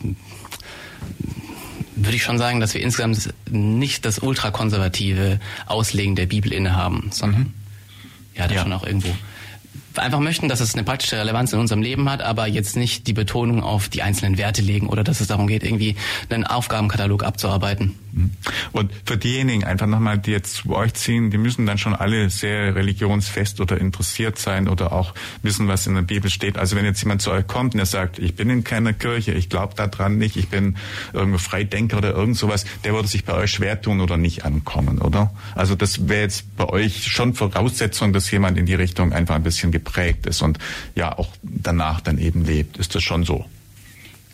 [1.95, 7.41] würde ich schon sagen, dass wir insgesamt nicht das ultrakonservative Auslegen der Bibel innehaben, sondern
[7.41, 7.53] mhm.
[8.35, 8.61] ja, das ja.
[8.61, 9.13] schon auch irgendwo
[9.97, 13.13] einfach möchten, dass es eine praktische Relevanz in unserem Leben hat, aber jetzt nicht die
[13.13, 15.95] Betonung auf die einzelnen Werte legen oder dass es darum geht, irgendwie
[16.29, 17.95] einen Aufgabenkatalog abzuarbeiten.
[18.71, 22.29] Und für diejenigen einfach nochmal, die jetzt zu euch ziehen, die müssen dann schon alle
[22.29, 26.57] sehr religionsfest oder interessiert sein oder auch wissen, was in der Bibel steht.
[26.57, 29.33] Also wenn jetzt jemand zu euch kommt und er sagt, ich bin in keiner Kirche,
[29.33, 30.77] ich glaube daran nicht, ich bin
[31.13, 34.99] irgendwo Freidenker oder irgend sowas, der würde sich bei euch schwer tun oder nicht ankommen,
[34.99, 35.31] oder?
[35.55, 39.43] Also das wäre jetzt bei euch schon Voraussetzung, dass jemand in die Richtung einfach ein
[39.43, 40.59] bisschen geprägt ist und
[40.95, 42.77] ja auch danach dann eben lebt.
[42.77, 43.45] Ist das schon so?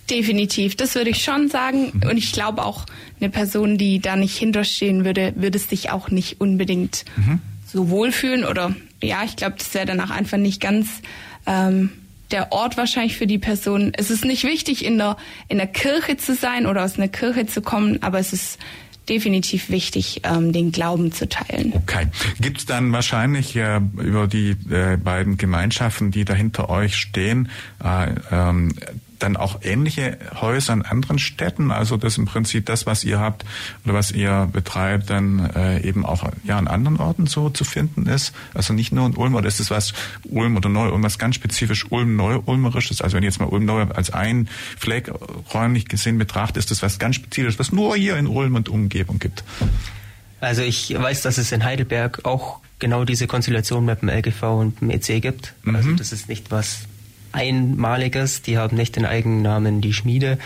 [0.10, 1.92] Definitiv, das würde ich schon sagen.
[1.94, 2.10] Mhm.
[2.10, 2.86] Und ich glaube auch,
[3.20, 7.40] eine Person, die da nicht hinterstehen würde, würde sich auch nicht unbedingt mhm.
[7.66, 8.44] so wohlfühlen.
[8.44, 11.02] Oder ja, ich glaube, das wäre danach einfach nicht ganz
[11.46, 11.90] ähm,
[12.32, 13.94] der Ort wahrscheinlich für die Person.
[13.96, 17.46] Es ist nicht wichtig, in der, in der Kirche zu sein oder aus einer Kirche
[17.46, 18.60] zu kommen, aber es ist
[19.08, 21.74] definitiv wichtig, ähm, den Glauben zu teilen.
[21.76, 22.08] Okay.
[22.40, 27.50] Gibt es dann wahrscheinlich äh, über die äh, beiden Gemeinschaften, die da hinter euch stehen,
[27.84, 28.74] äh, ähm,
[29.20, 33.46] dann auch ähnliche Häuser in anderen Städten, also das im Prinzip das, was ihr habt
[33.86, 38.08] oder was ihr betreibt, dann äh, eben auch ja an anderen Orten so zu finden
[38.08, 38.34] ist.
[38.54, 41.92] Also nicht nur in Ulm oder ist es was Ulm oder Neu-Ulm, was ganz spezifisch
[41.92, 43.02] Ulm-Neu-Ulmerisches.
[43.02, 45.12] Also wenn ihr jetzt mal Ulm-Neu als ein Fleck
[45.54, 49.20] räumlich gesehen betrachtet, ist das was ganz Spezifisches, was nur hier in Ulm und Umgebung
[49.20, 49.44] gibt.
[50.40, 54.82] Also ich weiß, dass es in Heidelberg auch genau diese Konstellation mit dem LGV und
[54.82, 55.54] dem EC gibt.
[55.66, 55.76] Also mhm.
[55.76, 56.80] Also das ist nicht was
[57.34, 58.42] Einmaliges.
[58.42, 60.38] Die haben nicht den eigenen Namen Die Schmiede.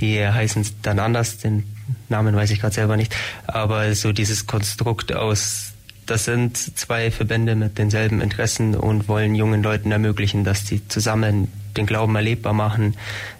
[0.00, 1.38] Die heißen dann anders.
[1.38, 1.64] Den
[2.08, 3.14] Namen weiß ich gerade selber nicht.
[3.46, 5.72] Aber so dieses Konstrukt aus,
[6.06, 11.48] das sind zwei Verbände mit denselben Interessen und wollen jungen Leuten ermöglichen, dass sie zusammen
[11.76, 12.94] den Glauben erlebbar machen.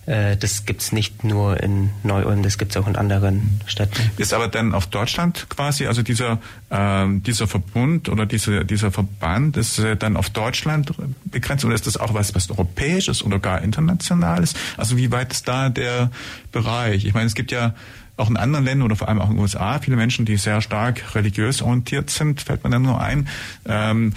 [0.07, 4.11] Äh, das gibt's nicht nur in Neu-Ulm, das gibt's auch in anderen Städten.
[4.17, 6.39] Ist aber dann auf Deutschland quasi, also dieser,
[6.71, 10.93] äh, dieser Verbund oder diese, dieser Verband ist äh, dann auf Deutschland
[11.25, 14.55] begrenzt oder ist das auch was, was europäisches oder gar internationales?
[14.77, 16.11] Also wie weit ist da der
[16.53, 17.05] Bereich?
[17.05, 17.75] Ich meine, es gibt ja
[18.17, 20.61] auch in anderen Ländern oder vor allem auch in den USA viele Menschen, die sehr
[20.61, 23.29] stark religiös orientiert sind, fällt mir dann nur ein.
[23.67, 24.13] Ähm,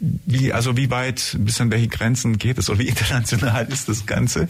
[0.00, 4.06] wie, also wie weit, bis an welche Grenzen geht es oder wie international ist das
[4.06, 4.46] Ganze?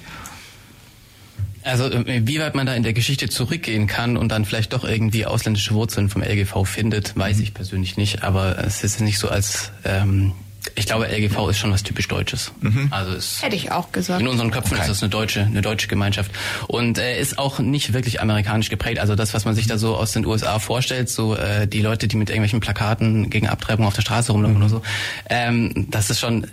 [1.63, 4.85] Also äh, wie weit man da in der Geschichte zurückgehen kann und dann vielleicht doch
[4.85, 8.23] irgendwie ausländische Wurzeln vom LGV findet, weiß ich persönlich nicht.
[8.23, 10.33] Aber es ist nicht so, als ähm,
[10.75, 12.53] ich glaube, LGV ist schon was typisch Deutsches.
[12.61, 12.89] Mhm.
[12.91, 14.21] Also es hätte ich auch gesagt.
[14.21, 14.83] In unseren Köpfen okay.
[14.83, 16.31] ist das eine deutsche, eine deutsche Gemeinschaft
[16.67, 18.99] und äh, ist auch nicht wirklich amerikanisch geprägt.
[18.99, 22.09] Also das, was man sich da so aus den USA vorstellt, so äh, die Leute,
[22.09, 24.63] die mit irgendwelchen Plakaten gegen Abtreibung auf der Straße rumlaufen mhm.
[24.63, 24.83] oder so,
[25.31, 26.47] ähm, das ist schon.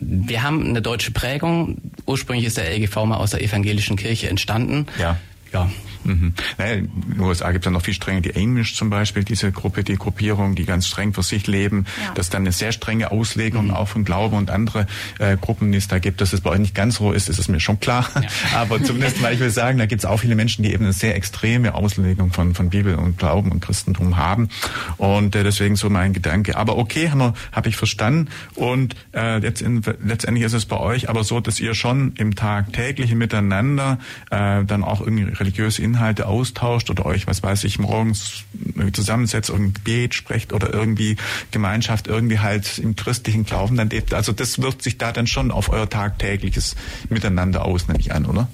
[0.00, 1.78] Wir haben eine deutsche Prägung.
[2.06, 4.86] Ursprünglich ist der LGV mal aus der evangelischen Kirche entstanden.
[4.98, 5.18] Ja.
[5.52, 5.70] Ja,
[6.04, 6.34] Mhm.
[6.58, 9.52] Naja, in den USA gibt es ja noch viel strenger, die Amish zum Beispiel, diese
[9.52, 11.86] Gruppe, die Gruppierung, die ganz streng für sich leben.
[12.00, 12.12] Ja.
[12.14, 13.72] Das ist dann eine sehr strenge Auslegung mhm.
[13.72, 14.86] auch von Glauben und andere
[15.18, 16.20] äh, Gruppen, es da gibt.
[16.20, 18.08] Dass es bei euch nicht ganz so ist, ist es mir schon klar.
[18.14, 18.22] Ja.
[18.60, 20.92] Aber zumindest mal, ich will sagen, da gibt es auch viele Menschen, die eben eine
[20.92, 24.48] sehr extreme Auslegung von, von Bibel und Glauben und Christentum haben.
[24.96, 26.56] Und äh, deswegen so mein Gedanke.
[26.56, 28.28] Aber okay, habe hab ich verstanden.
[28.54, 32.34] Und äh, jetzt in, letztendlich ist es bei euch aber so, dass ihr schon im
[32.34, 33.98] Tag täglichen Miteinander
[34.30, 38.44] äh, dann auch irgendwie religiöse Inhalte austauscht oder euch, was weiß ich, morgens
[38.92, 41.16] zusammensetzt und Gebet sprecht oder irgendwie
[41.50, 44.14] Gemeinschaft irgendwie halt im christlichen Glauben dann lebt.
[44.14, 46.76] Also das wirkt sich da dann schon auf euer tagtägliches
[47.08, 48.48] Miteinander aus, nehme ich an, oder?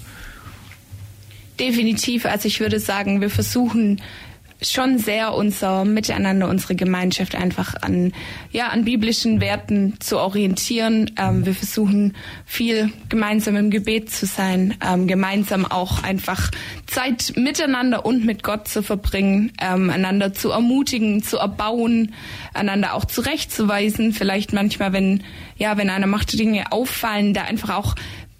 [1.61, 2.24] Definitiv.
[2.24, 4.01] Also ich würde sagen, wir versuchen
[4.61, 8.12] schon sehr unser Miteinander, unsere Gemeinschaft einfach an,
[8.51, 11.12] ja, an biblischen Werten zu orientieren.
[11.16, 16.51] Ähm, wir versuchen viel gemeinsam im Gebet zu sein, ähm, gemeinsam auch einfach
[16.87, 22.14] Zeit miteinander und mit Gott zu verbringen, ähm, einander zu ermutigen, zu erbauen,
[22.53, 24.12] einander auch zurechtzuweisen.
[24.12, 25.23] Vielleicht manchmal, wenn,
[25.57, 27.94] ja, wenn einer macht Dinge auffallen, da einfach auch,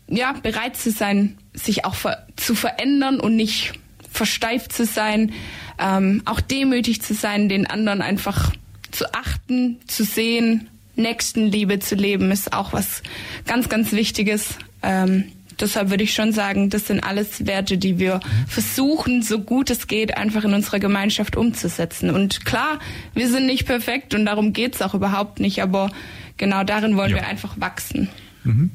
[0.09, 3.75] ja, bereit zu sein, sich auch ver zu verändern und nicht
[4.11, 5.33] versteift zu sein
[5.79, 8.53] ähm, auch demütig zu sein, den anderen einfach
[8.91, 13.03] zu achten, zu sehen, Nächstenliebe zu leben, ist auch was
[13.47, 14.57] ganz, ganz Wichtiges.
[14.83, 15.25] Ähm,
[15.61, 19.87] deshalb würde ich schon sagen, das sind alles Werte, die wir versuchen, so gut es
[19.87, 22.11] geht, einfach in unserer Gemeinschaft umzusetzen.
[22.11, 22.81] Und klar,
[23.15, 25.91] wir sind nicht perfekt und darum geht's auch überhaupt nicht, aber
[26.37, 27.19] genau darin wollen ja.
[27.19, 28.09] wir einfach wachsen.
[28.43, 28.71] Mhm.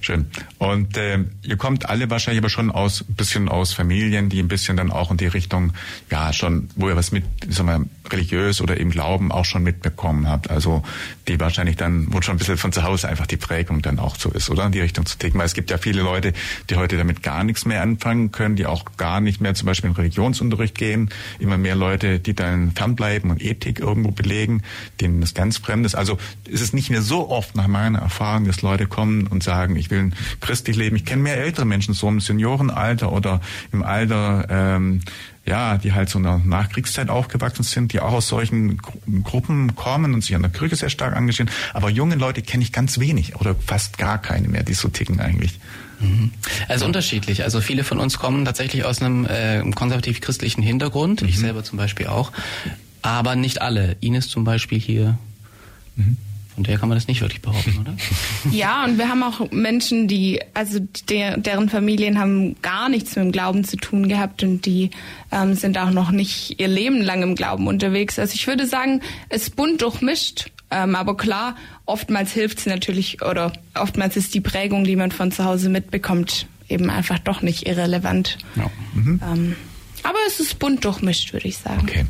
[0.00, 0.26] Schön.
[0.58, 4.76] Und äh, ihr kommt alle wahrscheinlich aber schon aus bisschen aus Familien, die ein bisschen
[4.76, 5.72] dann auch in die Richtung,
[6.10, 10.28] ja, schon, wo ihr was mit, sagen wir, religiös oder im Glauben auch schon mitbekommen
[10.28, 10.50] habt.
[10.50, 10.82] Also
[11.28, 14.16] die wahrscheinlich dann, wo schon ein bisschen von zu Hause einfach die Prägung dann auch
[14.16, 14.66] so ist, oder?
[14.66, 15.38] In die Richtung zu ticken.
[15.38, 16.32] Weil es gibt ja viele Leute,
[16.68, 19.90] die heute damit gar nichts mehr anfangen können, die auch gar nicht mehr zum Beispiel
[19.90, 21.10] in Religionsunterricht gehen.
[21.38, 24.62] Immer mehr Leute, die dann fernbleiben und Ethik irgendwo belegen,
[25.00, 25.94] denen das ganz fremd ist.
[25.94, 29.61] Also ist es nicht mehr so oft nach meiner Erfahrung, dass Leute kommen und sagen,
[29.70, 30.96] ich will christlich leben.
[30.96, 33.40] Ich kenne mehr ältere Menschen, so im Seniorenalter oder
[33.72, 35.00] im Alter, ähm,
[35.44, 38.78] ja, die halt so in der Nachkriegszeit aufgewachsen sind, die auch aus solchen
[39.24, 41.50] Gruppen kommen und sich an der Kirche sehr stark engagieren.
[41.74, 45.20] Aber junge Leute kenne ich ganz wenig oder fast gar keine mehr, die so ticken
[45.20, 45.58] eigentlich.
[46.00, 46.30] Mhm.
[46.68, 47.44] Also unterschiedlich.
[47.44, 51.22] Also viele von uns kommen tatsächlich aus einem äh, konservativ-christlichen Hintergrund.
[51.22, 51.28] Mhm.
[51.28, 52.32] Ich selber zum Beispiel auch.
[53.02, 53.96] Aber nicht alle.
[54.00, 55.18] Ines zum Beispiel hier.
[55.96, 56.16] Mhm.
[56.54, 57.96] Von der kann man das nicht wirklich behaupten, oder?
[58.50, 63.24] Ja, und wir haben auch Menschen, die, also der, deren Familien haben gar nichts mit
[63.24, 64.90] dem Glauben zu tun gehabt und die
[65.30, 68.18] ähm, sind auch noch nicht ihr Leben lang im Glauben unterwegs.
[68.18, 70.50] Also ich würde sagen, es ist bunt durchmischt.
[70.70, 75.30] Ähm, aber klar, oftmals hilft es natürlich oder oftmals ist die Prägung, die man von
[75.30, 78.38] zu Hause mitbekommt, eben einfach doch nicht irrelevant.
[78.56, 78.70] Ja.
[78.94, 79.20] Mhm.
[79.22, 79.56] Ähm,
[80.02, 81.82] aber es ist bunt durchmischt, würde ich sagen.
[81.82, 82.06] Okay.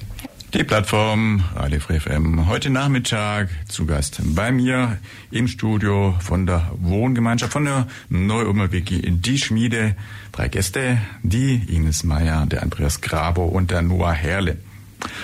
[0.55, 2.47] Die Plattform Radio Free FM.
[2.47, 4.99] Heute Nachmittag zu Gast bei mir
[5.31, 9.97] im Studio von der Wohngemeinschaft von der Neu-Ulmer Wiki die Schmiede.
[10.31, 14.59] Drei Gäste, die Ines Meyer, der Andreas Grabo und der Noah Herle.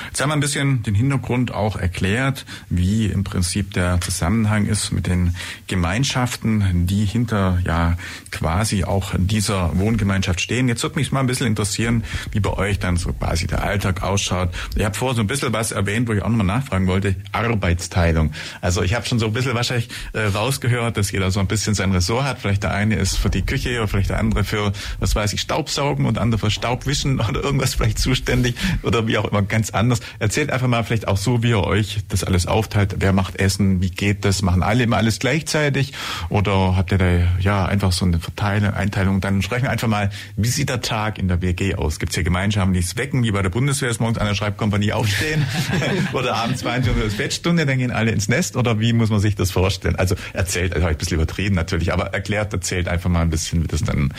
[0.08, 4.90] Jetzt haben wir ein bisschen den Hintergrund auch erklärt, wie im Prinzip der Zusammenhang ist
[4.92, 5.36] mit den
[5.66, 7.96] Gemeinschaften, die hinter ja
[8.30, 10.68] quasi auch dieser Wohngemeinschaft stehen.
[10.68, 14.02] Jetzt würde mich mal ein bisschen interessieren, wie bei euch dann so quasi der Alltag
[14.02, 14.50] ausschaut.
[14.74, 17.16] Ich habe vorher so ein bisschen was erwähnt, wo ich auch nochmal nachfragen wollte.
[17.32, 18.32] Arbeitsteilung.
[18.60, 21.74] Also ich habe schon so ein bisschen wahrscheinlich äh, rausgehört, dass jeder so ein bisschen
[21.74, 22.38] sein Ressort hat.
[22.40, 25.40] Vielleicht der eine ist für die Küche oder vielleicht der andere für, was weiß ich,
[25.40, 29.42] Staubsaugen und andere für Staubwischen oder irgendwas vielleicht zuständig oder wie auch immer.
[29.42, 30.00] Ganz ganz anders.
[30.18, 32.96] Erzählt einfach mal vielleicht auch so, wie ihr euch das alles aufteilt.
[32.98, 33.81] Wer macht Essen?
[33.81, 34.42] Wie geht das?
[34.42, 35.92] Machen alle immer alles gleichzeitig?
[36.28, 37.07] Oder habt ihr da
[37.40, 39.20] ja einfach so eine Verteilung, Einteilung?
[39.20, 41.98] Dann sprechen wir einfach mal, wie sieht der Tag in der WG aus?
[41.98, 44.35] Gibt es hier Gemeinschaften, die es wecken, wie bei der Bundeswehr, ist morgens an der
[44.35, 45.46] Schreibkompanie aufstehen?
[46.12, 48.57] oder abends 22 Uhr das Bettstunde, dann gehen alle ins Nest?
[48.57, 49.96] Oder wie muss man sich das vorstellen?
[49.96, 53.31] Also erzählt, also habe ich ein bisschen übertrieben natürlich, aber erklärt, erzählt einfach mal ein
[53.31, 54.12] bisschen, wie das dann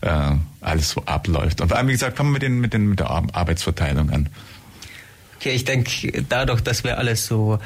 [0.00, 1.60] äh, alles so abläuft.
[1.60, 4.28] Und vor allem, wie gesagt, fangen wir mit, den, mit, den, mit der Arbeitsverteilung an.
[5.44, 7.58] Okay, ich denke, dadurch, dass wir alles so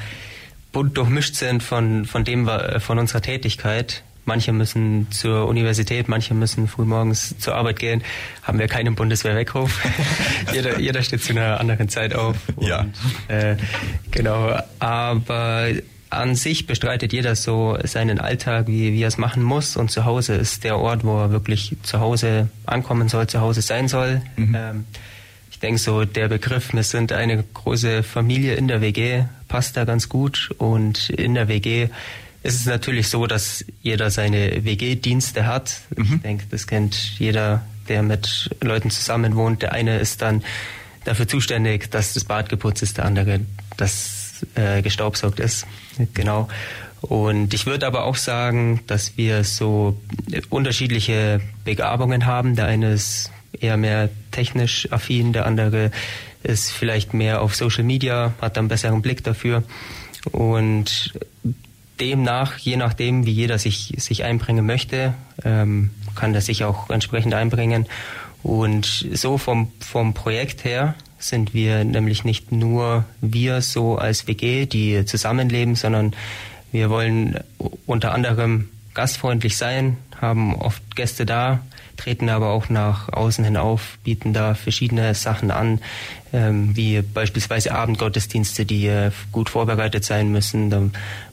[0.73, 6.33] bunt durchmischt sind von, von dem, äh, von unserer Tätigkeit, manche müssen zur Universität, manche
[6.33, 8.03] müssen frühmorgens zur Arbeit gehen,
[8.43, 9.81] haben wir keinen Bundeswehrweghof.
[10.53, 12.35] jeder, jeder steht zu einer anderen Zeit auf.
[12.57, 12.85] Und, ja.
[13.29, 13.55] Äh,
[14.11, 15.69] genau, aber
[16.09, 19.77] an sich bestreitet jeder so seinen Alltag, wie, wie er es machen muss.
[19.77, 23.61] Und zu Hause ist der Ort, wo er wirklich zu Hause ankommen soll, zu Hause
[23.61, 24.21] sein soll.
[24.35, 24.55] Mhm.
[24.59, 24.85] Ähm,
[25.59, 29.83] ich denke so, der Begriff, wir sind eine große Familie in der WG, passt da
[29.83, 30.51] ganz gut.
[30.57, 31.89] Und in der WG
[32.43, 35.81] ist es natürlich so, dass jeder seine WG-Dienste hat.
[35.97, 36.13] Mhm.
[36.15, 39.61] Ich denke, das kennt jeder, der mit Leuten zusammen wohnt.
[39.61, 40.45] Der eine ist dann
[41.03, 43.41] dafür zuständig, dass das Bad geputzt ist, der andere,
[43.75, 45.67] dass äh, gestaubsaugt ist.
[46.13, 46.47] Genau.
[47.01, 49.99] Und ich würde aber auch sagen, dass wir so
[50.49, 52.55] unterschiedliche Begabungen haben.
[52.55, 55.91] Der eine ist eher mehr technisch affin, der andere
[56.43, 59.63] ist vielleicht mehr auf Social Media, hat einen besseren Blick dafür.
[60.31, 61.13] Und
[61.99, 67.33] demnach, je nachdem, wie jeder sich, sich einbringen möchte, ähm, kann er sich auch entsprechend
[67.33, 67.87] einbringen.
[68.41, 74.65] Und so vom, vom Projekt her sind wir nämlich nicht nur wir so als WG,
[74.65, 76.13] die zusammenleben, sondern
[76.71, 77.39] wir wollen
[77.85, 81.59] unter anderem gastfreundlich sein, haben oft Gäste da,
[81.99, 85.81] treten aber auch nach außen hin auf, bieten da verschiedene Sachen an,
[86.31, 90.69] ähm, wie beispielsweise Abendgottesdienste, die äh, gut vorbereitet sein müssen.
[90.69, 90.81] Da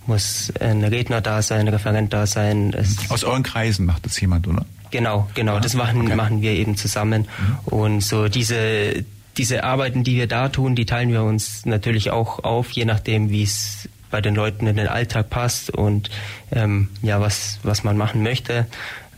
[0.07, 2.75] muss ein Redner da sein, ein Referent da sein.
[2.77, 4.67] Es Aus euren Kreisen macht das jemand, oder?
[4.91, 5.55] Genau, genau.
[5.55, 6.15] Ja, das machen, okay.
[6.17, 7.29] machen wir eben zusammen.
[7.39, 7.59] Mhm.
[7.67, 9.05] Und so diese,
[9.37, 13.31] diese Arbeiten, die wir da tun, die teilen wir uns natürlich auch auf, je nachdem,
[13.31, 16.11] wie es bei den Leuten in den Alltag passt und
[16.51, 18.67] ähm, ja, was, was man machen möchte.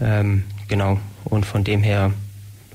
[0.00, 0.98] Ähm, genau.
[1.28, 2.12] Und von dem her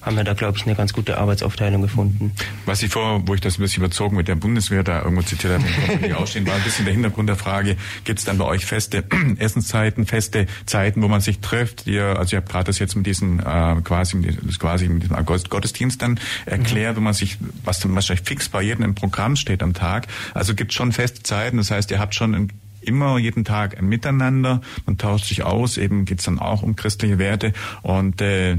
[0.05, 2.33] haben wir da, glaube ich, eine ganz gute Arbeitsaufteilung gefunden.
[2.65, 5.53] Was ich vor, wo ich das ein bisschen überzogen mit der Bundeswehr da irgendwo zitiert
[5.53, 9.03] habe, ausstehen, war ein bisschen der Hintergrund der Frage, gibt es dann bei euch feste
[9.37, 11.87] Essenszeiten, feste Zeiten, wo man sich trifft?
[11.87, 15.25] Ihr, also ihr habt gerade das jetzt mit diesem äh, quasi, das quasi mit diesem
[15.25, 16.97] Gottesdienst dann erklärt, mhm.
[16.97, 20.07] wo man sich, was dann wahrscheinlich fix bei jedem im Programm steht am Tag.
[20.33, 22.49] Also gibt es schon feste Zeiten, das heißt, ihr habt schon ein
[22.87, 27.19] immer jeden Tag ein Miteinander, man tauscht sich aus, eben geht's dann auch um christliche
[27.19, 28.57] Werte und äh,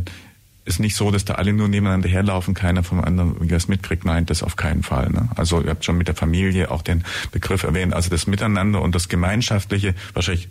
[0.65, 4.05] ist nicht so, dass da alle nur nebeneinander herlaufen, keiner vom anderen was mitkriegt.
[4.05, 5.11] Nein, das auf keinen Fall.
[5.11, 5.29] Ne?
[5.37, 7.93] Also ihr habt schon mit der Familie auch den Begriff erwähnt.
[7.93, 10.49] Also das Miteinander und das Gemeinschaftliche, wahrscheinlich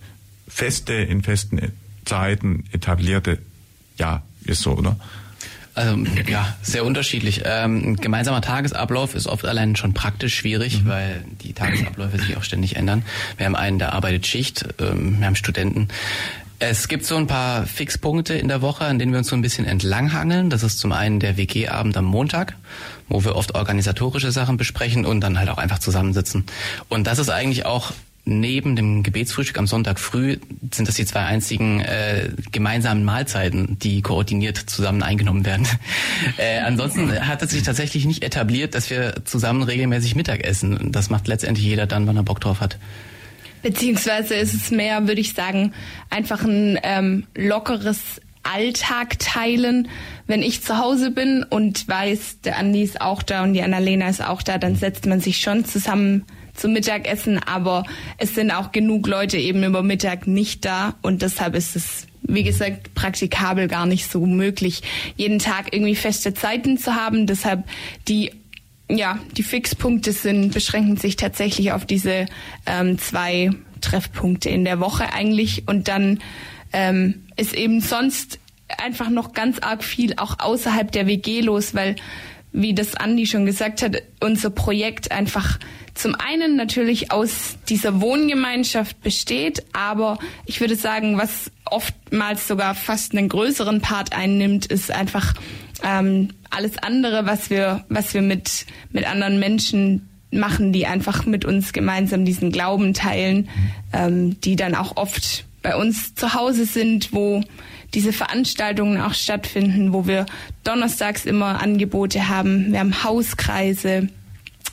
[0.48, 1.72] feste, in festen
[2.06, 3.40] Zeiten etablierte,
[3.98, 4.98] ja, ist so, oder?
[5.76, 7.42] Also ja, sehr unterschiedlich.
[7.46, 10.90] Ähm, ein gemeinsamer Tagesablauf ist oft allein schon praktisch schwierig, mhm.
[10.90, 13.04] weil die Tagesabläufe sich auch ständig ändern.
[13.38, 15.88] Wir haben einen, der arbeitet Schicht, ähm, wir haben Studenten.
[16.60, 19.42] Es gibt so ein paar Fixpunkte in der Woche, an denen wir uns so ein
[19.42, 20.50] bisschen entlanghangeln.
[20.50, 22.56] Das ist zum einen der WG-Abend am Montag,
[23.10, 26.46] wo wir oft organisatorische Sachen besprechen und dann halt auch einfach zusammensitzen.
[26.88, 27.92] Und das ist eigentlich auch
[28.26, 30.38] neben dem Gebetsfrühstück am Sonntag früh
[30.74, 35.68] sind das die zwei einzigen äh, gemeinsamen Mahlzeiten, die koordiniert zusammen eingenommen werden.
[36.38, 40.92] Äh, ansonsten hat es sich tatsächlich nicht etabliert, dass wir zusammen regelmäßig Mittag essen.
[40.92, 42.78] Das macht letztendlich jeder dann, wann er Bock drauf hat.
[43.62, 45.74] Beziehungsweise ist es mehr, würde ich sagen,
[46.10, 48.00] einfach ein ähm, lockeres
[48.44, 49.90] Alltag teilen.
[50.26, 54.08] Wenn ich zu Hause bin und weiß, der Andi ist auch da und die Annalena
[54.08, 57.84] ist auch da, dann setzt man sich schon zusammen zum Mittagessen, aber
[58.18, 62.44] es sind auch genug Leute eben über Mittag nicht da und deshalb ist es, wie
[62.44, 64.82] gesagt, praktikabel gar nicht so möglich,
[65.18, 67.28] jeden Tag irgendwie feste Zeiten zu haben.
[67.28, 67.64] Deshalb
[68.08, 68.32] die
[68.90, 72.26] ja, die Fixpunkte sind, beschränken sich tatsächlich auf diese
[72.66, 75.68] ähm, zwei Treffpunkte in der Woche eigentlich.
[75.68, 76.20] Und dann
[76.74, 78.40] ähm, ist eben sonst
[78.78, 81.96] einfach noch ganz arg viel auch außerhalb der WG los, weil,
[82.54, 85.60] wie das Andi schon gesagt hat, unser Projekt einfach
[85.96, 93.14] zum einen natürlich aus dieser Wohngemeinschaft besteht, aber ich würde sagen, was oftmals sogar fast
[93.14, 95.34] einen größeren Part einnimmt, ist einfach
[95.84, 101.46] ähm, alles andere, was wir, was wir mit, mit anderen Menschen machen, die einfach mit
[101.46, 103.50] uns gemeinsam diesen Glauben teilen,
[103.92, 107.44] ähm, die dann auch oft bei uns zu Hause sind, wo
[107.94, 110.26] diese Veranstaltungen auch stattfinden, wo wir
[110.64, 112.72] donnerstags immer Angebote haben.
[112.72, 114.10] Wir haben Hauskreise,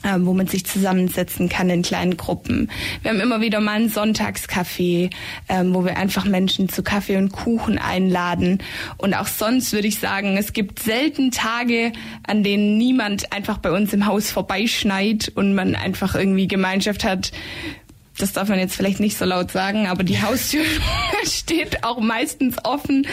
[0.02, 2.70] ähm, wo man sich zusammensetzen kann in kleinen Gruppen.
[3.02, 5.10] Wir haben immer wieder mal ein Sonntagscafé,
[5.48, 8.62] ähm, wo wir einfach Menschen zu Kaffee und Kuchen einladen.
[8.96, 11.92] Und auch sonst würde ich sagen, es gibt selten Tage,
[12.26, 17.32] an denen niemand einfach bei uns im Haus vorbeischneit und man einfach irgendwie Gemeinschaft hat,
[18.20, 20.64] das darf man jetzt vielleicht nicht so laut sagen, aber die Haustür
[21.24, 23.06] steht auch meistens offen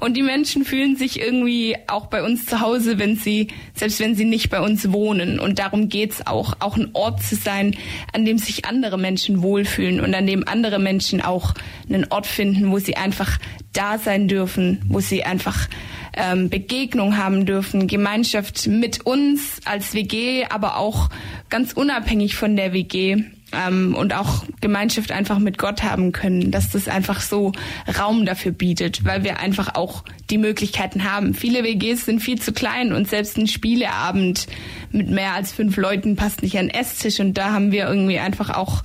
[0.00, 4.14] und die Menschen fühlen sich irgendwie auch bei uns zu Hause, wenn sie, selbst wenn
[4.14, 5.38] sie nicht bei uns wohnen.
[5.38, 7.76] Und darum geht's auch, auch ein Ort zu sein,
[8.12, 11.54] an dem sich andere Menschen wohlfühlen und an dem andere Menschen auch
[11.88, 13.38] einen Ort finden, wo sie einfach
[13.72, 15.68] da sein dürfen, wo sie einfach
[16.14, 21.08] ähm, Begegnung haben dürfen, Gemeinschaft mit uns als WG, aber auch
[21.48, 26.70] ganz unabhängig von der WG ähm, und auch Gemeinschaft einfach mit Gott haben können, dass
[26.70, 27.52] das einfach so
[27.98, 31.34] Raum dafür bietet, weil wir einfach auch die Möglichkeiten haben.
[31.34, 34.46] Viele WGs sind viel zu klein und selbst ein Spieleabend
[34.90, 38.18] mit mehr als fünf Leuten passt nicht an den Esstisch und da haben wir irgendwie
[38.18, 38.82] einfach auch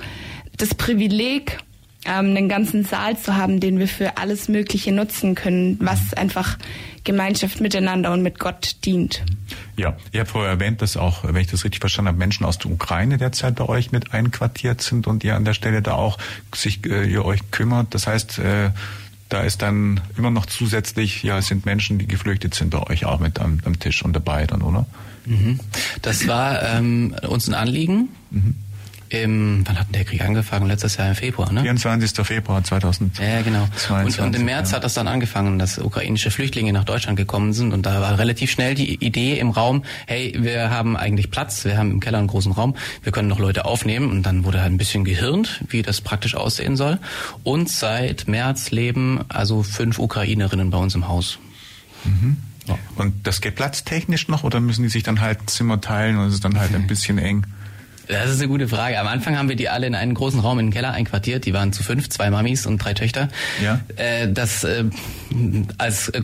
[0.57, 1.59] das Privileg,
[2.07, 6.57] ähm, einen ganzen Saal zu haben, den wir für alles Mögliche nutzen können, was einfach
[7.03, 9.23] Gemeinschaft miteinander und mit Gott dient.
[9.75, 12.57] Ja, ihr habt vorher erwähnt, dass auch, wenn ich das richtig verstanden habe, Menschen aus
[12.57, 16.17] der Ukraine derzeit bei euch mit einquartiert sind und ihr an der Stelle da auch
[16.55, 17.93] sich äh, ihr euch kümmert.
[17.93, 18.71] Das heißt, äh,
[19.29, 23.05] da ist dann immer noch zusätzlich, ja, es sind Menschen, die geflüchtet sind bei euch
[23.05, 24.85] auch mit am, am Tisch und dabei dann, oder?
[25.25, 25.59] Mhm.
[26.01, 28.09] Das war ähm, uns ein Anliegen.
[28.31, 28.55] Mhm
[29.09, 30.67] im, wann hat der Krieg angefangen?
[30.67, 31.61] Letztes Jahr im Februar, ne?
[31.61, 32.25] 24.
[32.25, 33.19] Februar 2000.
[33.19, 33.67] Ja, genau.
[33.89, 34.77] Und, und, im März ja.
[34.77, 38.51] hat das dann angefangen, dass ukrainische Flüchtlinge nach Deutschland gekommen sind und da war relativ
[38.51, 42.27] schnell die Idee im Raum, hey, wir haben eigentlich Platz, wir haben im Keller einen
[42.27, 45.81] großen Raum, wir können noch Leute aufnehmen und dann wurde halt ein bisschen gehirnt, wie
[45.81, 46.99] das praktisch aussehen soll.
[47.43, 51.39] Und seit März leben also fünf Ukrainerinnen bei uns im Haus.
[52.03, 52.37] Mhm.
[52.67, 52.77] Ja.
[52.95, 56.35] Und das geht platztechnisch noch oder müssen die sich dann halt Zimmer teilen und es
[56.35, 57.45] ist dann halt ein bisschen eng?
[58.07, 58.99] Das ist eine gute Frage.
[58.99, 61.45] Am Anfang haben wir die alle in einen großen Raum in den Keller einquartiert.
[61.45, 63.27] Die waren zu fünf, zwei Mamis und drei Töchter.
[63.61, 63.81] Ja.
[63.95, 64.85] Äh, das äh,
[65.77, 66.21] als äh,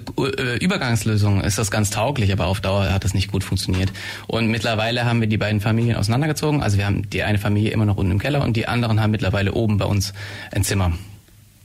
[0.61, 3.91] Übergangslösung ist das ganz tauglich, aber auf Dauer hat das nicht gut funktioniert.
[4.27, 6.63] Und mittlerweile haben wir die beiden Familien auseinandergezogen.
[6.63, 9.11] Also wir haben die eine Familie immer noch unten im Keller und die anderen haben
[9.11, 10.13] mittlerweile oben bei uns
[10.51, 10.93] ein Zimmer.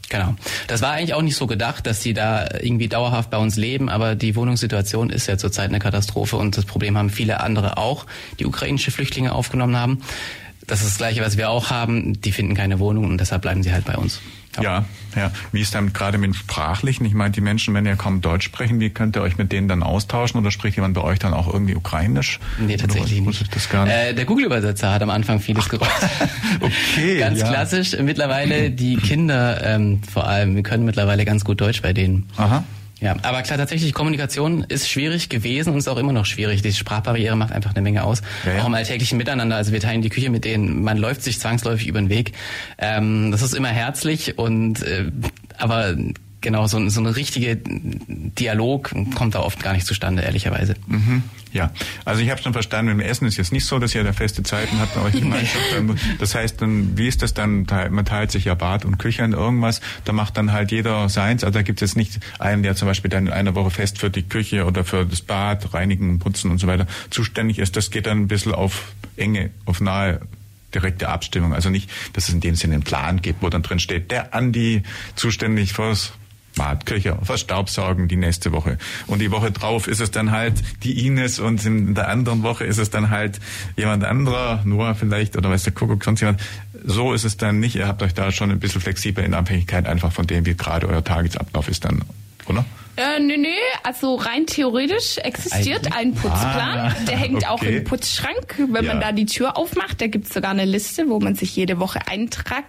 [0.09, 0.35] Genau.
[0.69, 3.89] Das war eigentlich auch nicht so gedacht, dass die da irgendwie dauerhaft bei uns leben,
[3.89, 8.07] aber die Wohnungssituation ist ja zurzeit eine Katastrophe und das Problem haben viele andere auch,
[8.39, 10.01] die ukrainische Flüchtlinge aufgenommen haben.
[10.67, 12.21] Das ist das Gleiche, was wir auch haben.
[12.21, 14.21] Die finden keine Wohnung und deshalb bleiben sie halt bei uns.
[14.63, 14.85] Ja,
[15.17, 15.31] ja.
[15.53, 17.05] Wie ist dann gerade mit dem Sprachlichen?
[17.05, 19.69] Ich meine, die Menschen, wenn ihr kaum Deutsch sprechen, wie könnt ihr euch mit denen
[19.69, 22.41] dann austauschen oder spricht jemand bei euch dann auch irgendwie Ukrainisch?
[22.59, 23.57] Nee, tatsächlich was, nicht.
[23.57, 23.95] Das gar nicht?
[23.95, 25.91] Äh, der Google-Übersetzer hat am Anfang vieles gerockt.
[26.61, 27.19] okay.
[27.19, 27.49] ganz ja.
[27.49, 27.97] klassisch.
[28.01, 32.29] Mittlerweile die Kinder ähm, vor allem, wir können mittlerweile ganz gut Deutsch bei denen.
[32.37, 32.65] Aha.
[33.01, 36.63] Ja, aber klar, tatsächlich, Kommunikation ist schwierig gewesen und ist auch immer noch schwierig.
[36.63, 38.23] Die Sprachbarriere macht einfach eine Menge aus.
[38.45, 38.63] Ja, ja.
[38.63, 39.57] Auch im alltäglichen Miteinander.
[39.57, 42.33] Also wir teilen die Küche mit denen, man läuft sich zwangsläufig über den Weg.
[42.79, 45.11] Ähm, das ist immer herzlich und äh,
[45.59, 45.97] aber
[46.41, 50.75] genau, so, so eine richtige Dialog kommt da oft gar nicht zustande, ehrlicherweise.
[50.87, 51.23] Mhm.
[51.53, 51.71] Ja,
[52.05, 54.43] also ich habe schon verstanden, im Essen ist jetzt nicht so, dass ihr da feste
[54.43, 55.65] Zeiten habt bei euch Gemeinschaft.
[56.19, 57.67] das heißt dann, wie ist das dann?
[57.91, 61.45] Man teilt sich ja Bad und Küche und irgendwas, da macht dann halt jeder seins.
[61.45, 63.99] Also da gibt es jetzt nicht einen, der zum Beispiel dann in einer Woche fest
[63.99, 67.77] für die Küche oder für das Bad, Reinigen, Putzen und so weiter zuständig ist.
[67.77, 70.21] Das geht dann ein bisschen auf enge, auf nahe
[70.75, 71.55] direkte Abstimmung.
[71.55, 74.35] Also nicht, dass es in dem Sinne einen Plan gibt, wo dann drin steht, der
[74.35, 74.83] Andi
[75.15, 76.13] zuständig fürs
[76.59, 78.77] Badköcher, Verstaubsaugen die nächste Woche.
[79.07, 82.65] Und die Woche drauf ist es dann halt die Ines und in der anderen Woche
[82.65, 83.41] ist es dann halt
[83.77, 86.41] jemand anderer, Noah vielleicht oder weiß der Kuckuck, sonst jemand.
[86.85, 87.77] So ist es dann nicht.
[87.77, 90.89] Ihr habt euch da schon ein bisschen flexibel in Abhängigkeit einfach von dem, wie gerade
[90.89, 92.03] euer Tagesablauf ist dann,
[92.47, 92.65] oder?
[92.97, 93.49] Äh, nee, nee,
[93.85, 96.79] also rein theoretisch existiert ein Putzplan.
[96.79, 97.47] Ah, der hängt okay.
[97.47, 98.57] auch im Putzschrank.
[98.59, 98.93] Wenn ja.
[98.93, 102.01] man da die Tür aufmacht, da gibt's sogar eine Liste, wo man sich jede Woche
[102.09, 102.67] eintragt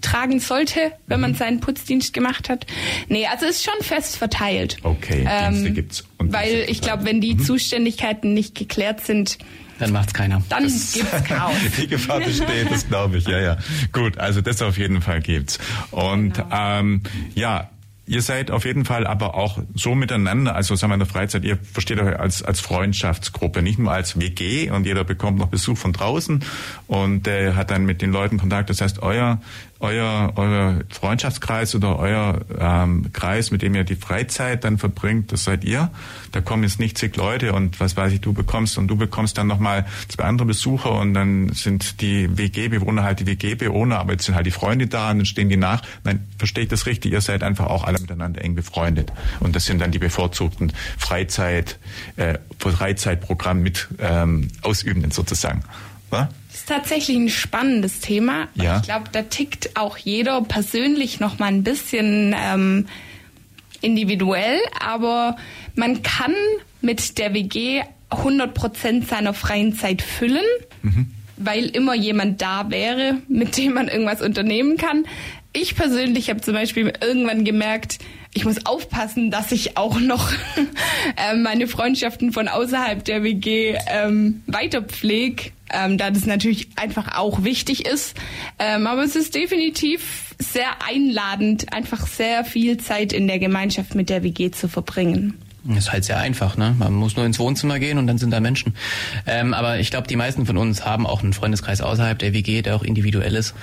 [0.00, 1.36] tragen sollte, wenn man mhm.
[1.36, 2.66] seinen Putzdienst gemacht hat.
[3.08, 4.76] Nee, also ist schon fest verteilt.
[4.82, 6.04] Okay, ähm, Dienste gibt's.
[6.18, 7.40] weil ich glaube, wenn die mhm.
[7.40, 9.38] Zuständigkeiten nicht geklärt sind,
[9.78, 10.42] dann macht's keiner.
[10.48, 11.56] Dann das, gibt's Chaos.
[11.76, 13.26] Die Gefahr besteht, das glaube ich.
[13.26, 13.58] Ja, ja.
[13.92, 15.58] Gut, also das auf jeden Fall gibt's.
[15.90, 16.48] Und genau.
[16.52, 17.02] ähm,
[17.34, 17.70] ja,
[18.06, 21.42] Ihr seid auf jeden Fall aber auch so miteinander, also sagen wir in der Freizeit,
[21.42, 25.78] ihr versteht euch als, als Freundschaftsgruppe, nicht nur als WG und jeder bekommt noch Besuch
[25.78, 26.44] von draußen
[26.86, 28.68] und äh, hat dann mit den Leuten Kontakt.
[28.68, 29.40] Das heißt, euer
[29.84, 35.44] euer, euer Freundschaftskreis oder euer ähm, Kreis, mit dem ihr die Freizeit dann verbringt, das
[35.44, 35.90] seid ihr.
[36.32, 39.36] Da kommen jetzt nicht zig Leute und was weiß ich, du bekommst und du bekommst
[39.38, 44.24] dann nochmal zwei andere Besucher und dann sind die WG-Bewohner halt die WG-Bewohner, aber jetzt
[44.24, 45.82] sind halt die Freunde da und dann stehen die nach.
[46.02, 47.12] Nein, verstehe ich das richtig?
[47.12, 51.78] Ihr seid einfach auch alle miteinander eng befreundet und das sind dann die bevorzugten Freizeit,
[52.16, 55.62] äh, Freizeitprogramm mit ähm, Ausübenden sozusagen.
[56.14, 56.28] furchtbar?
[56.64, 58.48] Ist tatsächlich ein spannendes Thema.
[58.54, 58.78] Ja.
[58.78, 62.86] Ich glaube, da tickt auch jeder persönlich noch mal ein bisschen ähm,
[63.82, 65.36] individuell, aber
[65.74, 66.32] man kann
[66.80, 70.40] mit der WG 100 Prozent seiner freien Zeit füllen,
[71.36, 75.04] weil immer jemand da wäre, mit dem man irgendwas unternehmen kann.
[75.52, 77.98] Ich persönlich habe zum Beispiel irgendwann gemerkt,
[78.32, 80.32] ich muss aufpassen, dass ich auch noch
[81.30, 87.16] ähm, meine Freundschaften von außerhalb der WG ähm, weiter pflege, ähm, da das natürlich einfach
[87.16, 88.16] auch wichtig ist.
[88.58, 94.08] Ähm, aber es ist definitiv sehr einladend, einfach sehr viel Zeit in der Gemeinschaft mit
[94.08, 95.34] der WG zu verbringen.
[95.76, 96.74] Ist halt sehr einfach, ne?
[96.78, 98.74] Man muss nur ins Wohnzimmer gehen und dann sind da Menschen.
[99.26, 102.60] Ähm, aber ich glaube, die meisten von uns haben auch einen Freundeskreis außerhalb der WG,
[102.60, 103.54] der auch individuell ist.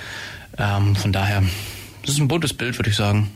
[0.58, 1.44] Ähm, von daher,
[2.02, 3.30] das ist ein buntes Bild, würde ich sagen.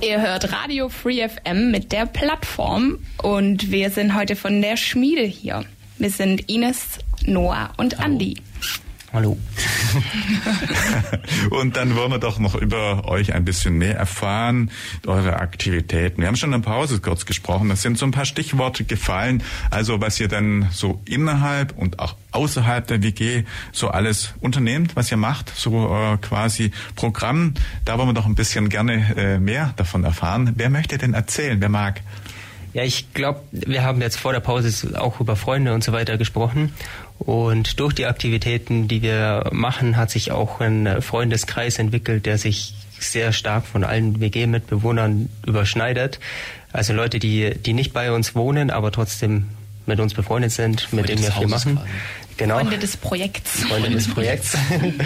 [0.00, 5.24] Ihr hört Radio Free FM mit der Plattform und wir sind heute von der Schmiede
[5.24, 5.64] hier.
[5.98, 8.36] Wir sind Ines, Noah und Andi.
[9.12, 9.38] Hallo.
[11.50, 14.70] Und dann wollen wir doch noch über euch ein bisschen mehr erfahren,
[15.06, 16.20] eure Aktivitäten.
[16.20, 19.42] Wir haben schon in der Pause kurz gesprochen, es sind so ein paar Stichworte gefallen,
[19.70, 25.10] also was ihr dann so innerhalb und auch außerhalb der WG so alles unternehmt, was
[25.10, 27.54] ihr macht, so äh, quasi Programm.
[27.86, 30.52] Da wollen wir doch ein bisschen gerne äh, mehr davon erfahren.
[30.56, 31.58] Wer möchte denn erzählen?
[31.60, 32.02] Wer mag?
[32.76, 36.18] Ja, ich glaube, wir haben jetzt vor der Pause auch über Freunde und so weiter
[36.18, 36.74] gesprochen.
[37.18, 42.74] Und durch die Aktivitäten, die wir machen, hat sich auch ein Freundeskreis entwickelt, der sich
[42.98, 46.20] sehr stark von allen WG-Mitbewohnern überschneidet.
[46.70, 49.46] Also Leute, die, die nicht bei uns wohnen, aber trotzdem
[49.86, 51.76] mit uns befreundet sind, mit Freunde denen wir viel Hauses machen.
[51.76, 51.88] quasi.
[52.36, 52.58] Genau.
[52.58, 53.62] Freunde des Projekts.
[53.62, 54.54] Freunde des Projekts.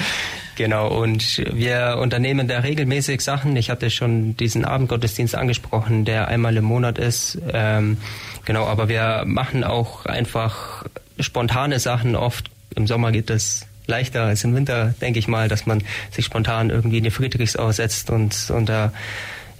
[0.61, 3.57] genau, und wir unternehmen da regelmäßig Sachen.
[3.57, 7.39] Ich hatte schon diesen Abendgottesdienst angesprochen, der einmal im Monat ist.
[7.53, 7.97] Ähm,
[8.45, 10.85] genau, aber wir machen auch einfach
[11.19, 12.51] spontane Sachen oft.
[12.77, 16.71] Im Sommer geht es leichter als im Winter, denke ich mal, dass man sich spontan
[16.71, 18.93] irgendwie in die Friedrichsau setzt und, und da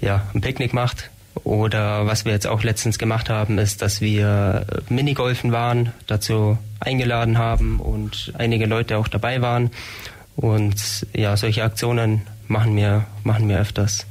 [0.01, 1.11] ja, ein Picknick macht.
[1.45, 7.39] Oder was wir jetzt auch letztens gemacht haben, ist, dass wir Minigolfen waren, dazu eingeladen
[7.39, 9.71] haben und einige Leute auch dabei waren.
[10.37, 14.07] Und ja, solche Aktionen machen wir, machen wir öfters.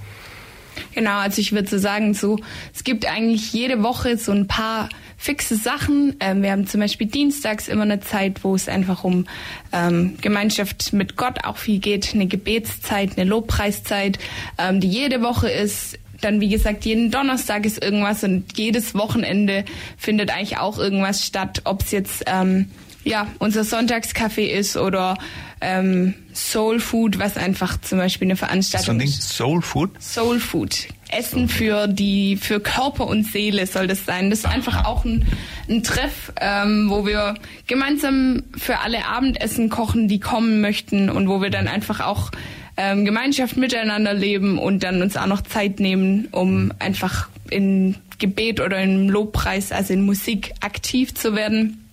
[0.94, 2.40] Genau, also ich würde so sagen, so
[2.74, 6.16] es gibt eigentlich jede Woche so ein paar fixe Sachen.
[6.20, 9.26] Ähm, wir haben zum Beispiel dienstags immer eine Zeit, wo es einfach um
[9.74, 14.18] ähm, Gemeinschaft mit Gott auch viel geht, eine Gebetszeit, eine Lobpreiszeit,
[14.58, 16.00] ähm, die jede Woche ist.
[16.22, 19.64] Dann, wie gesagt, jeden Donnerstag ist irgendwas und jedes Wochenende
[19.98, 22.72] findet eigentlich auch irgendwas statt, ob es jetzt ähm,
[23.04, 25.18] ja unser Sonntagskaffee ist oder
[25.62, 29.30] ähm, Soul Food, was einfach zum Beispiel eine So Veranstaltung ein Ding, ist.
[29.30, 30.02] Soul Food?
[30.02, 30.88] Soul Food.
[31.12, 34.30] Essen für die für Körper und Seele soll das sein.
[34.30, 35.26] Das ist einfach auch ein,
[35.68, 37.34] ein Treff, ähm, wo wir
[37.68, 42.30] gemeinsam für alle Abendessen kochen, die kommen möchten und wo wir dann einfach auch
[42.78, 48.60] ähm, Gemeinschaft miteinander leben und dann uns auch noch Zeit nehmen, um einfach in Gebet
[48.60, 51.89] oder im Lobpreis, also in Musik aktiv zu werden.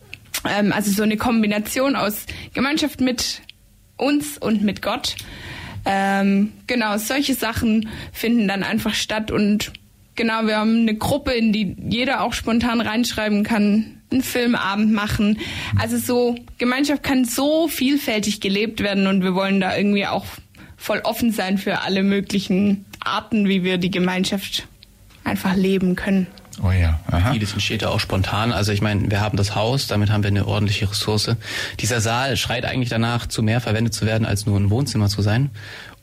[0.48, 3.42] Ähm, also so eine Kombination aus Gemeinschaft mit
[3.96, 5.16] uns und mit Gott.
[5.84, 9.72] Ähm, genau, solche Sachen finden dann einfach statt und
[10.16, 15.38] genau, wir haben eine Gruppe, in die jeder auch spontan reinschreiben kann, einen Filmabend machen.
[15.78, 20.26] Also so, Gemeinschaft kann so vielfältig gelebt werden und wir wollen da irgendwie auch
[20.76, 24.66] voll offen sein für alle möglichen Arten, wie wir die Gemeinschaft
[25.24, 26.26] einfach leben können.
[26.62, 27.32] Oh ja, aha.
[27.32, 28.52] Vieles entsteht ja auch spontan.
[28.52, 31.36] Also ich meine, wir haben das Haus, damit haben wir eine ordentliche Ressource.
[31.80, 35.22] Dieser Saal schreit eigentlich danach, zu mehr verwendet zu werden, als nur ein Wohnzimmer zu
[35.22, 35.50] sein.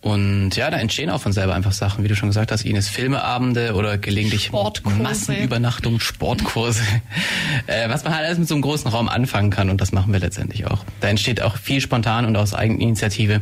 [0.03, 2.89] Und ja, da entstehen auch von selber einfach Sachen, wie du schon gesagt hast, Ines,
[2.89, 4.97] Filmeabende oder gelegentlich Sportkurse.
[4.97, 6.83] Massenübernachtung, Sportkurse.
[7.67, 10.11] äh, was man halt alles mit so einem großen Raum anfangen kann und das machen
[10.11, 10.83] wir letztendlich auch.
[10.99, 13.39] Da entsteht auch viel spontan und aus Eigeninitiative.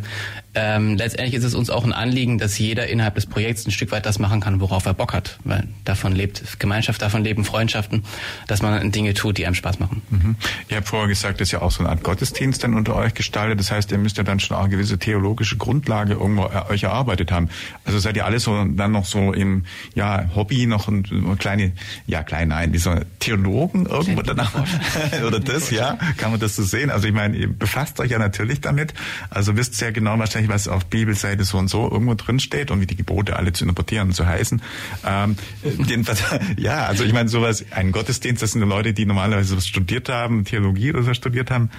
[0.53, 3.91] Ähm, letztendlich ist es uns auch ein Anliegen, dass jeder innerhalb des Projekts ein Stück
[3.91, 5.39] weit das machen kann, worauf er Bock hat.
[5.45, 8.03] Weil davon lebt Gemeinschaft, davon leben Freundschaften,
[8.47, 10.01] dass man Dinge tut, die einem Spaß machen.
[10.09, 10.35] Mhm.
[10.67, 13.13] Ihr habt vorher gesagt, das ist ja auch so eine Art Gottesdienst dann unter euch
[13.13, 13.59] gestaltet.
[13.59, 17.31] Das heißt, ihr müsst ja dann schon auch eine gewisse theologische Grundlage irgendwo euch erarbeitet
[17.31, 17.49] haben.
[17.85, 21.71] Also seid ihr alle so dann noch so im ja, Hobby noch ein, ein kleine,
[22.07, 24.53] ja klein, nein, dieser Theologen irgendwo danach
[25.27, 26.89] oder das, ja, kann man das so sehen.
[26.89, 28.93] Also ich meine, ihr befasst euch ja natürlich damit.
[29.29, 32.81] Also wisst sehr genau wahrscheinlich, was auf Bibelseite so und so irgendwo drin steht und
[32.81, 34.61] wie die Gebote alle zu interpretieren und zu heißen.
[35.05, 36.23] Ähm, jedenfalls,
[36.57, 40.45] ja, also ich meine, sowas, ein Gottesdienst, das sind Leute, die normalerweise was studiert haben,
[40.45, 41.69] Theologie oder so studiert haben.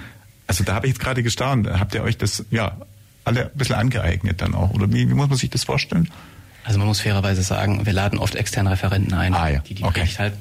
[0.47, 1.69] Also da habe ich jetzt gerade gestaunt.
[1.69, 2.77] Habt ihr euch das, ja,
[3.23, 4.71] alle ein bisschen angeeignet dann auch?
[4.71, 6.09] Oder wie, wie muss man sich das vorstellen?
[6.65, 9.59] Also man muss fairerweise sagen, wir laden oft externe Referenten ein, ah, ja.
[9.59, 9.99] die die okay.
[9.99, 10.37] Predigt halten.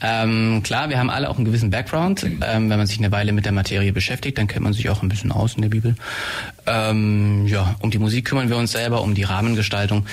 [0.00, 2.22] Ähm, klar, wir haben alle auch einen gewissen Background.
[2.22, 5.02] Ähm, wenn man sich eine Weile mit der Materie beschäftigt, dann kennt man sich auch
[5.02, 5.96] ein bisschen aus in der Bibel.
[6.66, 10.06] Ähm, ja, um die Musik kümmern wir uns selber, um die Rahmengestaltung.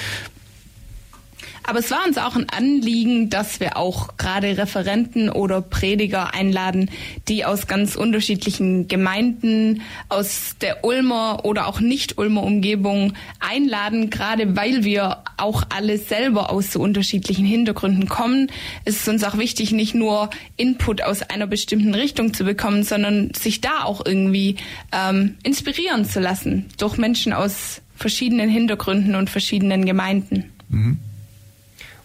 [1.64, 6.89] Aber es war uns auch ein Anliegen, dass wir auch gerade Referenten oder Prediger einladen,
[7.28, 14.84] die aus ganz unterschiedlichen Gemeinden, aus der Ulmer oder auch nicht-Ulmer Umgebung einladen, gerade weil
[14.84, 18.51] wir auch alle selber aus so unterschiedlichen Hintergründen kommen.
[18.86, 23.34] Es ist uns auch wichtig, nicht nur Input aus einer bestimmten Richtung zu bekommen, sondern
[23.34, 24.57] sich da auch irgendwie
[24.91, 30.51] ähm, inspirieren zu lassen durch Menschen aus verschiedenen Hintergründen und verschiedenen Gemeinden.
[30.70, 30.97] Mhm.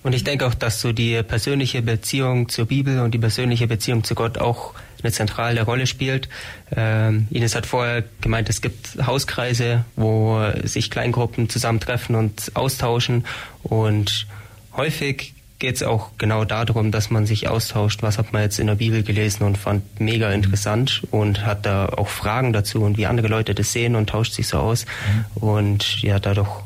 [0.02, 4.04] Und ich denke auch, dass so die persönliche Beziehung zur Bibel und die persönliche Beziehung
[4.04, 6.28] zu Gott auch eine zentrale Rolle spielt.
[6.74, 13.24] Ähm, Ines hat vorher gemeint, es gibt Hauskreise, wo sich Kleingruppen zusammentreffen und austauschen.
[13.62, 14.26] Und
[14.76, 18.66] häufig geht es auch genau darum, dass man sich austauscht, was hat man jetzt in
[18.66, 23.06] der Bibel gelesen und fand mega interessant und hat da auch Fragen dazu und wie
[23.06, 24.84] andere Leute das sehen und tauscht sich so aus.
[24.84, 25.42] Mhm.
[25.42, 26.65] Und ja, dadurch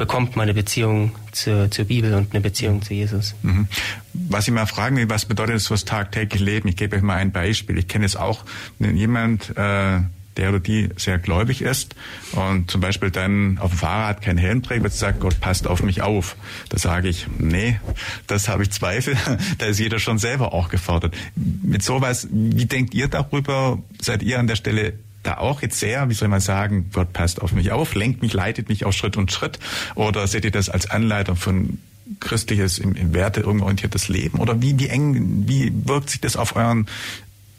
[0.00, 3.34] bekommt man eine Beziehung zur, zur Bibel und eine Beziehung zu Jesus.
[3.42, 3.68] Mhm.
[4.14, 6.68] Was ich mal fragen will, was bedeutet das fürs tagtägliche Leben?
[6.70, 7.76] Ich gebe euch mal ein Beispiel.
[7.76, 8.46] Ich kenne jetzt auch
[8.78, 10.00] jemand, äh,
[10.38, 11.96] der oder die sehr gläubig ist
[12.32, 15.82] und zum Beispiel dann auf dem Fahrrad kein Helm trägt, wird sagt, Gott passt auf
[15.82, 16.34] mich auf.
[16.70, 17.78] Da sage ich, nee,
[18.26, 19.18] das habe ich Zweifel.
[19.58, 21.14] da ist jeder schon selber auch gefordert.
[21.36, 23.82] Mit sowas, wie denkt ihr darüber?
[24.00, 27.42] Seid ihr an der Stelle da auch jetzt sehr, wie soll man sagen, Gott passt
[27.42, 29.58] auf mich auf, lenkt mich, leitet mich auf Schritt und Schritt?
[29.94, 31.78] Oder seht ihr das als Anleitung von
[32.20, 34.38] christliches, im, im Werte orientiertes Leben?
[34.38, 36.86] Oder wie, wie eng, wie wirkt sich das auf euren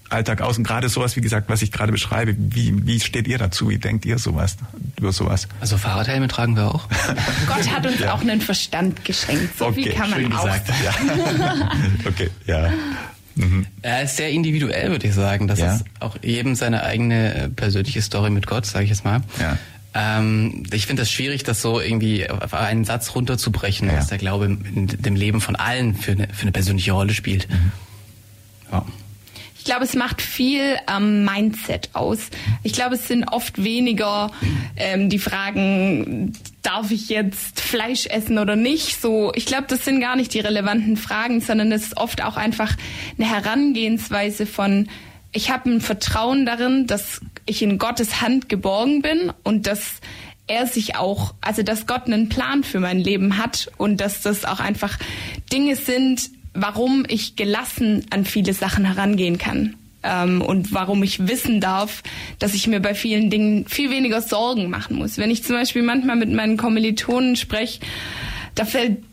[0.10, 0.58] Alltag aus?
[0.58, 3.70] Und gerade sowas, wie gesagt, was ich gerade beschreibe, wie, wie steht ihr dazu?
[3.70, 4.58] Wie denkt ihr sowas,
[4.98, 5.48] über sowas?
[5.60, 6.88] Also Fahrradhelme tragen wir auch.
[7.48, 8.14] Gott hat uns ja.
[8.14, 9.58] auch einen Verstand geschenkt.
[9.58, 10.70] So okay, viel kann man auch gesagt.
[10.84, 11.72] Ja.
[12.08, 12.72] okay, ja.
[13.36, 13.66] Mhm.
[13.82, 15.48] Er ist sehr individuell, würde ich sagen.
[15.48, 15.76] Das ja.
[15.76, 19.22] ist auch jedem seine eigene äh, persönliche Story mit Gott, sage ich jetzt mal.
[19.40, 19.58] Ja.
[19.94, 23.98] Ähm, ich finde das schwierig, das so irgendwie auf einen Satz runterzubrechen, ja.
[23.98, 27.50] was der Glaube in dem Leben von allen für eine, für eine persönliche Rolle spielt.
[27.50, 27.72] Mhm.
[28.72, 28.86] Ja.
[29.62, 32.32] Ich glaube, es macht viel am Mindset aus.
[32.64, 34.32] Ich glaube, es sind oft weniger
[34.76, 36.34] ähm, die Fragen,
[36.64, 39.00] darf ich jetzt Fleisch essen oder nicht?
[39.00, 42.38] So, ich glaube, das sind gar nicht die relevanten Fragen, sondern es ist oft auch
[42.38, 42.76] einfach
[43.20, 44.90] eine Herangehensweise von,
[45.32, 49.98] ich habe ein Vertrauen darin, dass ich in Gottes Hand geborgen bin und dass
[50.48, 54.44] er sich auch, also dass Gott einen Plan für mein Leben hat und dass das
[54.44, 54.98] auch einfach
[55.52, 59.76] Dinge sind, warum ich gelassen an viele Sachen herangehen kann.
[60.04, 62.02] Ähm, und warum ich wissen darf,
[62.40, 65.18] dass ich mir bei vielen Dingen viel weniger Sorgen machen muss.
[65.18, 67.80] Wenn ich zum Beispiel manchmal mit meinen Kommilitonen spreche,
[68.56, 69.04] da fällt,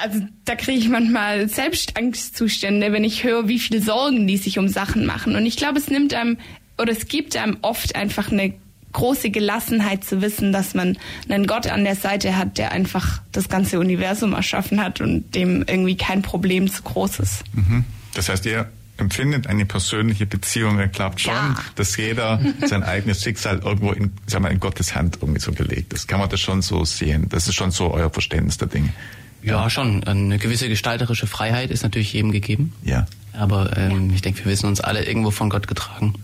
[0.00, 4.58] also da kriege ich manchmal selbst Angstzustände, wenn ich höre, wie viel Sorgen die sich
[4.58, 5.36] um Sachen machen.
[5.36, 6.38] Und ich glaube, es nimmt einem
[6.80, 8.54] oder es gibt einem oft einfach eine
[8.92, 10.96] große Gelassenheit zu wissen, dass man
[11.28, 15.64] einen Gott an der Seite hat, der einfach das ganze Universum erschaffen hat und dem
[15.66, 17.44] irgendwie kein Problem zu groß ist.
[17.54, 17.84] Mhm.
[18.14, 20.78] Das heißt, ihr empfindet eine persönliche Beziehung.
[20.78, 21.56] Er glaubt schon, ja.
[21.76, 25.92] dass jeder sein eigenes Schicksal irgendwo in, sag mal, in Gottes Hand irgendwie so gelegt
[25.92, 26.08] ist.
[26.08, 27.28] Kann man das schon so sehen?
[27.28, 28.92] Das ist schon so euer Verständnis der Dinge.
[29.42, 30.02] Ja, schon.
[30.04, 32.72] Eine gewisse gestalterische Freiheit ist natürlich jedem gegeben.
[32.82, 33.06] Ja.
[33.32, 36.14] Aber ähm, ich denke, wir wissen uns alle irgendwo von Gott getragen.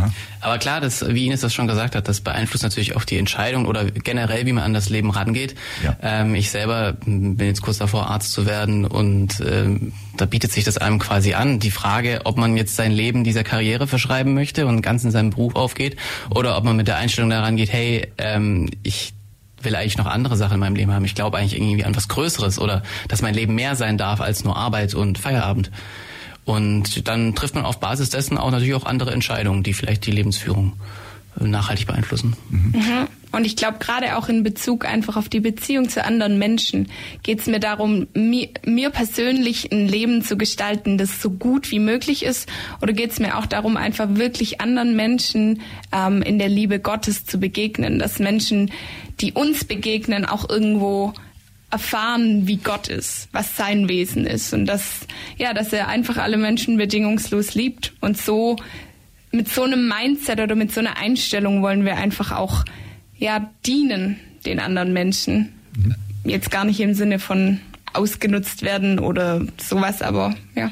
[0.00, 0.10] Aha.
[0.40, 3.66] Aber klar, das, wie Ines das schon gesagt hat, das beeinflusst natürlich auch die Entscheidung
[3.66, 5.54] oder generell, wie man an das Leben rangeht.
[5.84, 5.96] Ja.
[6.02, 10.64] Ähm, ich selber bin jetzt kurz davor, Arzt zu werden und ähm, da bietet sich
[10.64, 11.60] das einem quasi an.
[11.60, 15.30] Die Frage, ob man jetzt sein Leben dieser Karriere verschreiben möchte und ganz in seinem
[15.30, 15.96] Beruf aufgeht
[16.30, 19.12] oder ob man mit der Einstellung daran geht, hey, ähm, ich
[19.62, 21.04] will eigentlich noch andere Sachen in meinem Leben haben.
[21.04, 24.44] Ich glaube eigentlich irgendwie an was Größeres oder dass mein Leben mehr sein darf als
[24.44, 25.70] nur Arbeit und Feierabend.
[26.44, 30.10] Und dann trifft man auf Basis dessen auch natürlich auch andere Entscheidungen, die vielleicht die
[30.10, 30.72] Lebensführung
[31.38, 32.36] äh, nachhaltig beeinflussen.
[32.50, 32.72] Mhm.
[32.74, 33.08] Mhm.
[33.32, 36.90] Und ich glaube, gerade auch in Bezug einfach auf die Beziehung zu anderen Menschen
[37.22, 41.78] geht es mir darum, mir, mir, persönlich ein Leben zu gestalten, das so gut wie
[41.78, 42.48] möglich ist.
[42.82, 45.60] Oder geht es mir auch darum, einfach wirklich anderen Menschen
[45.92, 48.72] ähm, in der Liebe Gottes zu begegnen, dass Menschen,
[49.20, 51.12] die uns begegnen, auch irgendwo
[51.70, 55.06] erfahren, wie Gott ist, was sein Wesen ist und dass
[55.36, 58.56] ja, dass er einfach alle Menschen bedingungslos liebt und so
[59.32, 62.64] mit so einem Mindset oder mit so einer Einstellung wollen wir einfach auch
[63.16, 65.52] ja dienen den anderen Menschen.
[65.76, 65.94] Mhm.
[66.24, 67.60] Jetzt gar nicht im Sinne von
[67.92, 70.70] ausgenutzt werden oder sowas, aber ja.